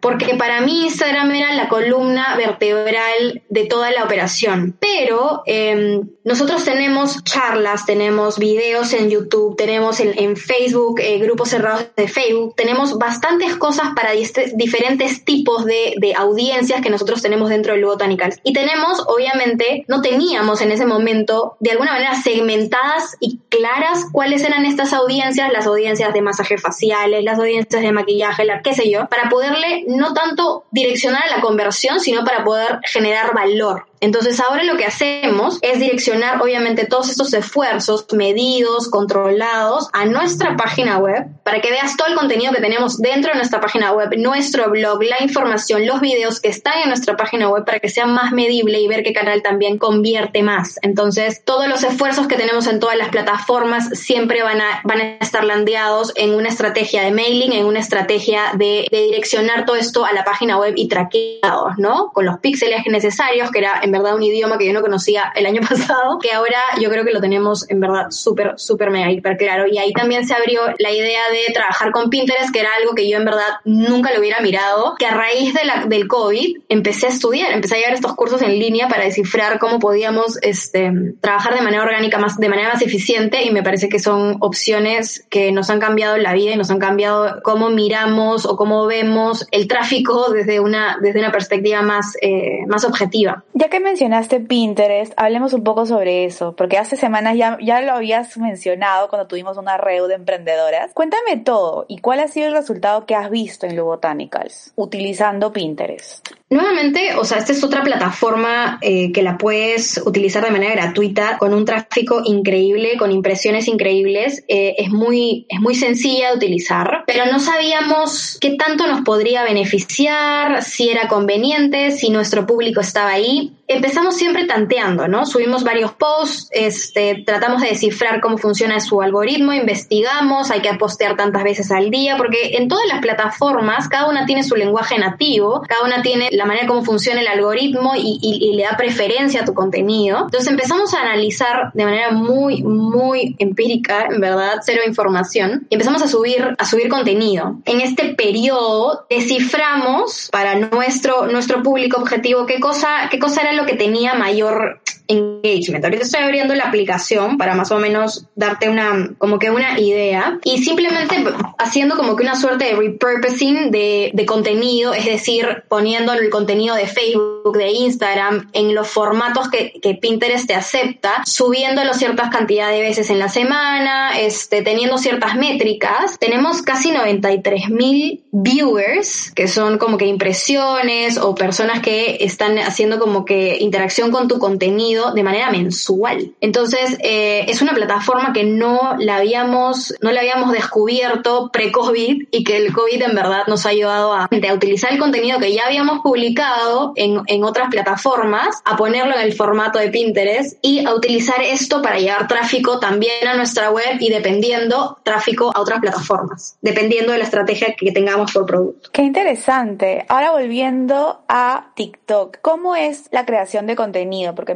porque 0.00 0.34
para 0.34 0.60
mí 0.60 0.84
Instagram 0.84 1.30
era 1.32 1.52
la 1.54 1.68
columna 1.68 2.36
vertebral 2.36 3.42
de 3.48 3.64
toda 3.66 3.90
la 3.90 4.04
operación. 4.04 4.76
Pero 4.80 5.42
eh, 5.46 6.00
nosotros 6.24 6.64
tenemos 6.64 7.22
charlas, 7.24 7.86
tenemos 7.86 8.38
videos 8.38 8.92
en 8.92 9.10
YouTube, 9.10 9.56
tenemos 9.56 10.00
en, 10.00 10.36
Facebook, 10.36 11.00
eh, 11.00 11.18
grupos 11.18 11.50
cerrados 11.50 11.86
de 11.96 12.08
Facebook, 12.08 12.54
tenemos 12.56 12.98
bastantes 12.98 13.56
cosas 13.56 13.88
para 13.94 14.12
diferentes 14.12 15.24
tipos 15.24 15.64
de, 15.64 15.94
de, 15.98 16.14
audiencias 16.14 16.80
que 16.80 16.90
nosotros 16.90 17.22
tenemos 17.22 17.48
dentro 17.48 17.72
del 17.72 17.84
Botanicals. 17.84 18.38
Y 18.42 18.52
tenemos, 18.52 19.02
obviamente, 19.06 19.84
no 19.88 20.02
teníamos 20.02 20.60
en 20.60 20.72
ese 20.72 20.86
momento 20.86 21.56
de 21.60 21.72
alguna 21.72 21.92
manera 21.92 22.14
segmentadas 22.14 23.16
y 23.20 23.40
claras 23.48 24.06
cuáles 24.12 24.44
eran 24.44 24.64
estas 24.64 24.92
audiencias, 24.92 25.52
las 25.52 25.66
audiencias 25.66 26.12
de 26.12 26.22
masajes 26.22 26.60
faciales, 26.60 27.24
las 27.24 27.38
audiencias 27.38 27.82
de 27.82 27.92
maquillaje, 27.92 28.44
la, 28.44 28.62
qué 28.62 28.74
sé 28.74 28.90
yo, 28.90 29.08
para 29.08 29.28
poderle 29.40 29.84
no 29.86 30.12
tanto 30.12 30.64
direccionar 30.70 31.24
a 31.24 31.36
la 31.36 31.40
conversión, 31.40 31.98
sino 31.98 32.24
para 32.24 32.44
poder 32.44 32.80
generar 32.84 33.34
valor. 33.34 33.86
Entonces 34.00 34.40
ahora 34.40 34.64
lo 34.64 34.76
que 34.76 34.86
hacemos 34.86 35.58
es 35.60 35.78
direccionar 35.78 36.40
obviamente 36.40 36.86
todos 36.86 37.10
estos 37.10 37.34
esfuerzos 37.34 38.06
medidos, 38.12 38.88
controlados 38.88 39.88
a 39.92 40.06
nuestra 40.06 40.56
página 40.56 40.98
web 40.98 41.26
para 41.44 41.60
que 41.60 41.70
veas 41.70 41.96
todo 41.96 42.08
el 42.08 42.14
contenido 42.14 42.52
que 42.52 42.62
tenemos 42.62 42.98
dentro 42.98 43.32
de 43.32 43.36
nuestra 43.36 43.60
página 43.60 43.92
web, 43.92 44.10
nuestro 44.16 44.70
blog, 44.70 45.02
la 45.02 45.22
información, 45.22 45.86
los 45.86 46.00
videos 46.00 46.40
que 46.40 46.48
están 46.48 46.80
en 46.82 46.88
nuestra 46.88 47.16
página 47.16 47.48
web 47.50 47.64
para 47.64 47.78
que 47.78 47.88
sea 47.88 48.06
más 48.06 48.32
medible 48.32 48.80
y 48.80 48.88
ver 48.88 49.02
qué 49.02 49.12
canal 49.12 49.42
también 49.42 49.76
convierte 49.76 50.42
más. 50.42 50.78
Entonces 50.82 51.42
todos 51.44 51.68
los 51.68 51.84
esfuerzos 51.84 52.26
que 52.26 52.36
tenemos 52.36 52.66
en 52.66 52.80
todas 52.80 52.96
las 52.96 53.10
plataformas 53.10 53.90
siempre 53.98 54.42
van 54.42 54.60
a, 54.60 54.80
van 54.84 55.00
a 55.00 55.04
estar 55.20 55.44
landeados 55.44 56.12
en 56.16 56.34
una 56.34 56.48
estrategia 56.48 57.02
de 57.02 57.10
mailing, 57.10 57.52
en 57.52 57.66
una 57.66 57.80
estrategia 57.80 58.52
de, 58.54 58.86
de 58.90 59.02
direccionar 59.02 59.66
todo 59.66 59.76
esto 59.76 60.06
a 60.06 60.12
la 60.12 60.24
página 60.24 60.58
web 60.58 60.72
y 60.76 60.88
traqueados, 60.88 61.76
¿no? 61.76 62.10
Con 62.12 62.24
los 62.24 62.38
píxeles 62.38 62.82
necesarios, 62.86 63.50
que 63.50 63.58
era 63.58 63.80
en 63.90 63.92
verdad 63.92 64.14
un 64.14 64.22
idioma 64.22 64.56
que 64.56 64.66
yo 64.66 64.72
no 64.72 64.82
conocía 64.82 65.32
el 65.34 65.46
año 65.46 65.60
pasado, 65.68 66.18
que 66.20 66.32
ahora 66.32 66.58
yo 66.80 66.88
creo 66.90 67.04
que 67.04 67.12
lo 67.12 67.20
tenemos 67.20 67.68
en 67.68 67.80
verdad 67.80 68.10
súper, 68.10 68.54
súper 68.56 68.90
mega 68.90 69.10
hiper 69.10 69.36
claro. 69.36 69.66
Y 69.66 69.78
ahí 69.78 69.92
también 69.92 70.26
se 70.26 70.34
abrió 70.34 70.62
la 70.78 70.90
idea 70.90 71.22
de 71.30 71.52
trabajar 71.52 71.90
con 71.90 72.08
Pinterest, 72.08 72.52
que 72.52 72.60
era 72.60 72.70
algo 72.80 72.94
que 72.94 73.08
yo 73.08 73.18
en 73.18 73.24
verdad 73.24 73.48
nunca 73.64 74.12
lo 74.12 74.20
hubiera 74.20 74.40
mirado, 74.40 74.94
que 74.98 75.06
a 75.06 75.14
raíz 75.14 75.54
de 75.54 75.64
la, 75.64 75.86
del 75.86 76.06
COVID 76.06 76.58
empecé 76.68 77.06
a 77.06 77.10
estudiar, 77.10 77.52
empecé 77.52 77.74
a 77.74 77.78
llevar 77.78 77.94
estos 77.94 78.14
cursos 78.14 78.42
en 78.42 78.58
línea 78.58 78.88
para 78.88 79.04
descifrar 79.04 79.58
cómo 79.58 79.78
podíamos 79.78 80.38
este, 80.42 80.92
trabajar 81.20 81.54
de 81.54 81.62
manera 81.62 81.82
orgánica, 81.82 82.18
más, 82.18 82.38
de 82.38 82.48
manera 82.48 82.70
más 82.72 82.82
eficiente 82.82 83.42
y 83.42 83.50
me 83.50 83.62
parece 83.62 83.88
que 83.88 83.98
son 83.98 84.36
opciones 84.40 85.26
que 85.30 85.50
nos 85.52 85.70
han 85.70 85.80
cambiado 85.80 86.16
la 86.16 86.32
vida 86.32 86.52
y 86.52 86.56
nos 86.56 86.70
han 86.70 86.78
cambiado 86.78 87.40
cómo 87.42 87.70
miramos 87.70 88.46
o 88.46 88.56
cómo 88.56 88.86
vemos 88.86 89.46
el 89.50 89.66
tráfico 89.66 90.30
desde 90.32 90.60
una, 90.60 90.98
desde 91.00 91.20
una 91.20 91.32
perspectiva 91.32 91.82
más, 91.82 92.16
eh, 92.22 92.60
más 92.68 92.84
objetiva. 92.84 93.44
Ya 93.54 93.68
que 93.68 93.79
mencionaste 93.80 94.40
Pinterest, 94.40 95.12
hablemos 95.16 95.52
un 95.52 95.64
poco 95.64 95.86
sobre 95.86 96.24
eso, 96.24 96.54
porque 96.56 96.78
hace 96.78 96.96
semanas 96.96 97.36
ya, 97.36 97.58
ya 97.60 97.80
lo 97.80 97.92
habías 97.92 98.36
mencionado 98.38 99.08
cuando 99.08 99.26
tuvimos 99.26 99.56
una 99.56 99.76
red 99.76 100.06
de 100.08 100.14
emprendedoras. 100.14 100.92
Cuéntame 100.94 101.36
todo 101.38 101.84
y 101.88 101.98
cuál 101.98 102.20
ha 102.20 102.28
sido 102.28 102.46
el 102.46 102.52
resultado 102.52 103.06
que 103.06 103.14
has 103.14 103.30
visto 103.30 103.66
en 103.66 103.76
Lu 103.76 103.84
Botanicals 103.84 104.72
utilizando 104.76 105.52
Pinterest. 105.52 106.39
Nuevamente, 106.52 107.14
o 107.14 107.24
sea, 107.24 107.38
esta 107.38 107.52
es 107.52 107.62
otra 107.62 107.84
plataforma 107.84 108.78
eh, 108.80 109.12
que 109.12 109.22
la 109.22 109.38
puedes 109.38 110.02
utilizar 110.04 110.44
de 110.44 110.50
manera 110.50 110.74
gratuita 110.74 111.38
con 111.38 111.54
un 111.54 111.64
tráfico 111.64 112.22
increíble, 112.24 112.96
con 112.98 113.12
impresiones 113.12 113.68
increíbles. 113.68 114.42
Eh, 114.48 114.74
es, 114.78 114.90
muy, 114.90 115.46
es 115.48 115.60
muy 115.60 115.76
sencilla 115.76 116.30
de 116.30 116.38
utilizar, 116.38 117.04
pero 117.06 117.26
no 117.26 117.38
sabíamos 117.38 118.36
qué 118.40 118.56
tanto 118.56 118.88
nos 118.88 119.02
podría 119.02 119.44
beneficiar, 119.44 120.64
si 120.64 120.90
era 120.90 121.06
conveniente, 121.06 121.92
si 121.92 122.10
nuestro 122.10 122.46
público 122.46 122.80
estaba 122.80 123.10
ahí. 123.10 123.52
Empezamos 123.68 124.16
siempre 124.16 124.46
tanteando, 124.46 125.06
¿no? 125.06 125.26
Subimos 125.26 125.62
varios 125.62 125.92
posts, 125.92 126.48
este, 126.50 127.22
tratamos 127.24 127.62
de 127.62 127.68
descifrar 127.68 128.20
cómo 128.20 128.36
funciona 128.36 128.80
su 128.80 129.00
algoritmo, 129.00 129.52
investigamos, 129.52 130.50
hay 130.50 130.62
que 130.62 130.74
postear 130.74 131.16
tantas 131.16 131.44
veces 131.44 131.70
al 131.70 131.92
día, 131.92 132.16
porque 132.16 132.56
en 132.56 132.66
todas 132.66 132.88
las 132.88 132.98
plataformas 133.00 133.88
cada 133.88 134.08
una 134.08 134.26
tiene 134.26 134.42
su 134.42 134.56
lenguaje 134.56 134.98
nativo, 134.98 135.62
cada 135.68 135.84
una 135.84 136.02
tiene 136.02 136.30
la 136.40 136.46
manera 136.46 136.66
como 136.66 136.82
funciona 136.82 137.20
el 137.20 137.28
algoritmo 137.28 137.92
y, 137.94 138.56
le 138.56 138.62
da 138.62 138.74
preferencia 138.76 139.42
a 139.42 139.44
tu 139.44 139.52
contenido. 139.52 140.22
Entonces 140.24 140.50
empezamos 140.50 140.94
a 140.94 141.02
analizar 141.02 141.70
de 141.74 141.84
manera 141.84 142.12
muy, 142.12 142.62
muy 142.62 143.36
empírica, 143.38 144.06
en 144.10 144.22
verdad, 144.22 144.60
cero 144.62 144.80
información, 144.86 145.66
y 145.68 145.74
empezamos 145.74 146.00
a 146.00 146.08
subir, 146.08 146.56
a 146.58 146.64
subir 146.64 146.88
contenido. 146.88 147.58
En 147.66 147.82
este 147.82 148.14
periodo 148.14 149.04
desciframos 149.10 150.30
para 150.32 150.54
nuestro, 150.54 151.26
nuestro 151.26 151.62
público 151.62 152.00
objetivo 152.00 152.46
qué 152.46 152.58
cosa, 152.58 153.08
qué 153.10 153.18
cosa 153.18 153.42
era 153.42 153.52
lo 153.52 153.66
que 153.66 153.76
tenía 153.76 154.14
mayor 154.14 154.80
engagement. 155.10 155.84
Ahorita 155.84 156.04
estoy 156.04 156.22
abriendo 156.22 156.54
la 156.54 156.64
aplicación 156.64 157.36
para 157.36 157.54
más 157.54 157.70
o 157.72 157.78
menos 157.78 158.26
darte 158.34 158.68
una, 158.68 159.10
como 159.18 159.38
que 159.38 159.50
una 159.50 159.78
idea 159.78 160.38
y 160.44 160.62
simplemente 160.62 161.24
haciendo 161.58 161.96
como 161.96 162.16
que 162.16 162.22
una 162.22 162.36
suerte 162.36 162.66
de 162.66 162.74
repurposing 162.74 163.70
de, 163.70 164.10
de 164.14 164.26
contenido, 164.26 164.94
es 164.94 165.04
decir, 165.04 165.64
poniendo 165.68 166.12
el 166.12 166.30
contenido 166.30 166.74
de 166.74 166.86
Facebook, 166.86 167.56
de 167.56 167.70
Instagram, 167.70 168.48
en 168.52 168.74
los 168.74 168.88
formatos 168.88 169.48
que, 169.48 169.72
que 169.82 169.94
Pinterest 169.94 170.46
te 170.46 170.54
acepta, 170.54 171.22
subiéndolo 171.24 171.94
ciertas 171.94 172.30
cantidades 172.30 172.76
de 172.76 172.82
veces 172.82 173.10
en 173.10 173.18
la 173.18 173.28
semana, 173.28 174.18
este, 174.18 174.62
teniendo 174.62 174.98
ciertas 174.98 175.36
métricas. 175.36 176.18
Tenemos 176.18 176.62
casi 176.62 176.92
93 176.92 177.70
mil 177.70 178.22
viewers, 178.32 179.32
que 179.32 179.48
son 179.48 179.78
como 179.78 179.96
que 179.96 180.06
impresiones 180.06 181.18
o 181.18 181.34
personas 181.34 181.80
que 181.80 182.18
están 182.20 182.58
haciendo 182.58 182.98
como 182.98 183.24
que 183.24 183.58
interacción 183.60 184.10
con 184.10 184.28
tu 184.28 184.38
contenido 184.38 184.99
de 185.12 185.22
manera 185.22 185.50
mensual. 185.50 186.34
Entonces, 186.40 186.98
eh, 187.02 187.44
es 187.48 187.62
una 187.62 187.72
plataforma 187.72 188.32
que 188.32 188.44
no 188.44 188.96
la 188.98 189.16
habíamos, 189.16 189.94
no 190.00 190.12
la 190.12 190.20
habíamos 190.20 190.52
descubierto 190.52 191.50
pre-COVID 191.52 192.28
y 192.30 192.44
que 192.44 192.56
el 192.56 192.72
COVID 192.72 193.02
en 193.02 193.14
verdad 193.14 193.46
nos 193.46 193.66
ha 193.66 193.70
ayudado 193.70 194.12
a, 194.12 194.24
a 194.24 194.54
utilizar 194.54 194.92
el 194.92 194.98
contenido 194.98 195.38
que 195.38 195.52
ya 195.52 195.66
habíamos 195.66 196.00
publicado 196.00 196.92
en, 196.96 197.20
en 197.26 197.44
otras 197.44 197.68
plataformas, 197.70 198.62
a 198.64 198.76
ponerlo 198.76 199.14
en 199.14 199.22
el 199.22 199.32
formato 199.32 199.78
de 199.78 199.88
Pinterest 199.88 200.58
y 200.62 200.84
a 200.84 200.94
utilizar 200.94 201.42
esto 201.42 201.82
para 201.82 201.98
llevar 201.98 202.28
tráfico 202.28 202.78
también 202.78 203.26
a 203.26 203.34
nuestra 203.34 203.70
web 203.70 203.96
y 203.98 204.10
dependiendo 204.10 204.98
tráfico 205.02 205.52
a 205.54 205.60
otras 205.60 205.80
plataformas, 205.80 206.56
dependiendo 206.60 207.12
de 207.12 207.18
la 207.18 207.24
estrategia 207.24 207.74
que 207.76 207.92
tengamos 207.92 208.32
por 208.32 208.46
producto. 208.46 208.90
Qué 208.92 209.02
interesante. 209.02 210.04
Ahora 210.08 210.32
volviendo 210.32 211.22
a 211.28 211.70
TikTok, 211.74 212.38
¿cómo 212.42 212.76
es 212.76 213.08
la 213.10 213.24
creación 213.24 213.66
de 213.66 213.76
contenido? 213.76 214.34
Porque 214.34 214.54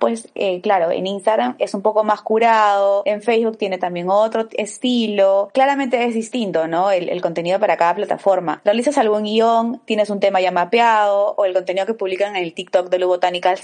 pues, 0.00 0.28
eh, 0.34 0.60
claro, 0.60 0.90
en 0.90 1.06
Instagram 1.06 1.56
es 1.58 1.74
un 1.74 1.82
poco 1.82 2.04
más 2.04 2.22
curado, 2.22 3.02
en 3.04 3.22
Facebook 3.22 3.58
tiene 3.58 3.78
también 3.78 4.08
otro 4.10 4.48
estilo. 4.52 5.50
Claramente 5.52 6.04
es 6.04 6.14
distinto, 6.14 6.66
¿no? 6.66 6.90
El, 6.90 7.18
contenido 7.20 7.58
para 7.58 7.76
cada 7.76 7.94
plataforma. 7.96 8.60
¿Realizas 8.64 8.96
algún 8.96 9.24
guion? 9.24 9.80
¿Tienes 9.84 10.08
un 10.08 10.20
tema 10.20 10.40
ya 10.40 10.52
mapeado? 10.52 11.34
¿O 11.36 11.44
el 11.44 11.52
contenido 11.52 11.84
que 11.84 11.94
publican 11.94 12.36
en 12.36 12.44
el 12.44 12.54
TikTok 12.54 12.88
de 12.88 12.98
Lu 12.98 13.12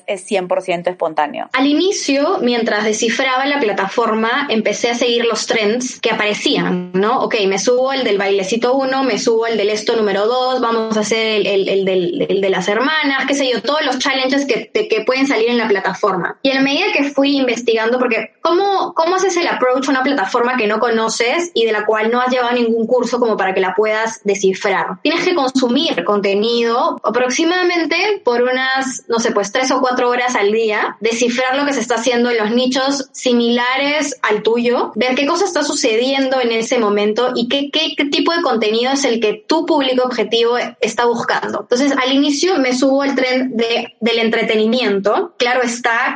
es 0.07 0.31
100% 0.31 0.89
espontáneo? 0.89 1.49
Al 1.53 1.67
inicio, 1.67 2.39
mientras 2.41 2.85
descifraba 2.85 3.47
la 3.47 3.61
plataforma, 3.61 4.47
empecé 4.51 4.91
a 4.91 4.95
seguir 4.95 5.25
los 5.25 5.47
trends 5.47 6.01
que 6.01 6.11
aparecían, 6.11 6.91
¿no? 6.95 7.23
Ok, 7.23 7.37
me 7.47 7.59
subo 7.59 7.93
el 7.93 8.05
del 8.05 8.19
bailecito 8.19 8.75
1, 8.75 9.05
me 9.05 9.19
subo 9.19 9.47
el 9.47 9.57
del 9.57 9.71
esto 9.71 9.97
número 9.97 10.27
2, 10.27 10.61
vamos 10.61 10.97
a 10.97 11.01
hacer 11.01 11.47
el, 11.47 11.69
el, 11.69 11.85
del, 11.85 12.27
el, 12.29 12.41
de 12.41 12.51
las 12.51 12.69
hermanas, 12.69 13.25
qué 13.27 13.35
sé 13.35 13.51
yo, 13.51 13.63
todos 13.63 13.85
los 13.85 13.99
challenges 13.99 14.47
que, 14.47 14.71
que 14.71 15.05
pueden 15.05 15.27
salir 15.27 15.49
en 15.49 15.59
la 15.59 15.69
plataforma. 15.69 15.94
Y 16.43 16.51
a 16.51 16.61
medida 16.61 16.93
que 16.93 17.11
fui 17.11 17.37
investigando, 17.37 17.99
porque 17.99 18.33
¿cómo, 18.41 18.95
¿cómo 18.95 19.17
haces 19.17 19.37
el 19.37 19.47
approach 19.47 19.89
a 19.89 19.91
una 19.91 20.03
plataforma 20.03 20.57
que 20.57 20.67
no 20.67 20.79
conoces 20.79 21.51
y 21.55 21.65
de 21.65 21.73
la 21.73 21.85
cual 21.85 22.11
no 22.11 22.21
has 22.21 22.31
llevado 22.31 22.53
ningún 22.53 22.87
curso 22.87 23.19
como 23.19 23.37
para 23.37 23.55
que 23.55 23.61
la 23.61 23.75
puedas 23.75 24.21
descifrar? 24.25 25.01
Tienes 25.03 25.25
que 25.25 25.35
consumir 25.35 26.05
contenido 26.05 27.01
aproximadamente 27.03 28.23
por 28.25 28.43
unas, 28.43 29.05
no 29.09 29.19
sé, 29.19 29.33
pues 29.33 29.53
tres 29.53 29.71
o 29.71 29.81
cuatro 29.81 30.09
horas 30.09 30.35
al 30.37 30.53
día, 30.53 30.97
descifrar 31.01 31.57
lo 31.57 31.67
que 31.67 31.73
se 31.73 31.81
está 31.81 31.97
haciendo 31.97 32.31
en 32.31 32.39
los 32.39 32.51
nichos 32.51 33.09
similares 33.13 34.19
al 34.23 34.43
tuyo, 34.43 34.93
ver 34.95 35.15
qué 35.15 35.27
cosa 35.27 35.45
está 35.45 35.63
sucediendo 35.63 36.41
en 36.41 36.53
ese 36.53 36.79
momento 36.79 37.33
y 37.35 37.49
qué, 37.49 37.71
qué, 37.71 37.95
qué 37.97 38.07
tipo 38.07 38.33
de 38.33 38.43
contenido 38.43 38.93
es 38.93 39.05
el 39.05 39.21
que 39.21 39.45
tu 39.47 39.67
público 39.67 40.05
objetivo 40.05 40.57
está 40.81 41.07
buscando. 41.07 41.61
Entonces, 41.63 41.93
al 41.93 42.13
inicio 42.13 42.59
me 42.59 42.77
subo 42.77 43.05
el 43.05 43.15
tren 43.15 43.57
de, 43.57 43.95
del 44.01 44.19
entretenimiento. 44.19 45.35
Claro 45.39 45.63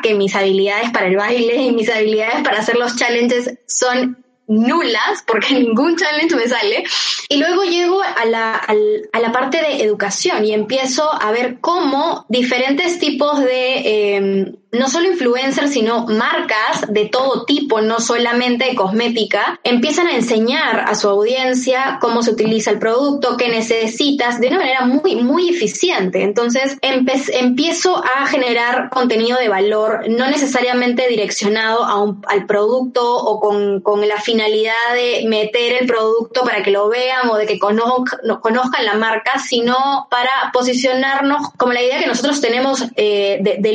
que 0.02 0.14
mis 0.14 0.34
habilidades 0.34 0.90
para 0.90 1.06
el 1.06 1.16
baile 1.16 1.56
y 1.56 1.72
mis 1.72 1.90
habilidades 1.90 2.42
para 2.42 2.60
hacer 2.60 2.76
los 2.76 2.96
challenges 2.96 3.58
son 3.66 4.24
nulas 4.48 5.22
porque 5.26 5.54
ningún 5.60 5.96
challenge 5.96 6.34
me 6.34 6.48
sale. 6.48 6.84
Y 7.28 7.36
luego 7.36 7.62
llego 7.64 8.02
a 8.02 8.24
la, 8.24 8.54
a 8.54 9.20
la 9.20 9.32
parte 9.32 9.58
de 9.58 9.82
educación 9.82 10.44
y 10.44 10.52
empiezo 10.52 11.10
a 11.12 11.30
ver 11.30 11.60
cómo 11.60 12.24
diferentes 12.28 12.98
tipos 12.98 13.40
de... 13.40 14.16
Eh, 14.16 14.54
no 14.72 14.88
solo 14.88 15.10
influencers, 15.10 15.72
sino 15.72 16.06
marcas 16.06 16.84
de 16.88 17.06
todo 17.06 17.44
tipo, 17.44 17.80
no 17.80 18.00
solamente 18.00 18.74
cosmética, 18.74 19.58
empiezan 19.64 20.08
a 20.08 20.14
enseñar 20.14 20.80
a 20.86 20.94
su 20.94 21.08
audiencia 21.08 21.98
cómo 22.00 22.22
se 22.22 22.32
utiliza 22.32 22.70
el 22.70 22.78
producto, 22.78 23.36
qué 23.36 23.48
necesitas, 23.48 24.40
de 24.40 24.48
una 24.48 24.58
manera 24.58 24.84
muy, 24.84 25.16
muy 25.16 25.48
eficiente. 25.48 26.22
Entonces, 26.22 26.76
empiezo 26.82 28.02
a 28.04 28.26
generar 28.26 28.90
contenido 28.90 29.38
de 29.38 29.48
valor, 29.48 30.04
no 30.08 30.28
necesariamente 30.28 31.08
direccionado 31.08 31.84
a 31.84 32.02
un, 32.02 32.22
al 32.28 32.46
producto 32.46 33.16
o 33.16 33.40
con, 33.40 33.80
con 33.80 34.06
la 34.06 34.20
finalidad 34.20 34.72
de 34.94 35.24
meter 35.28 35.80
el 35.80 35.86
producto 35.86 36.42
para 36.42 36.62
que 36.62 36.70
lo 36.70 36.88
vean 36.88 37.28
o 37.30 37.36
de 37.36 37.46
que 37.46 37.58
conozcan, 37.58 38.20
conozcan 38.42 38.84
la 38.84 38.94
marca, 38.94 39.38
sino 39.38 40.06
para 40.10 40.50
posicionarnos 40.52 41.48
como 41.56 41.72
la 41.72 41.82
idea 41.82 42.00
que 42.00 42.06
nosotros 42.06 42.40
tenemos 42.40 42.84
eh, 42.96 43.38
de, 43.40 43.56
de 43.58 43.72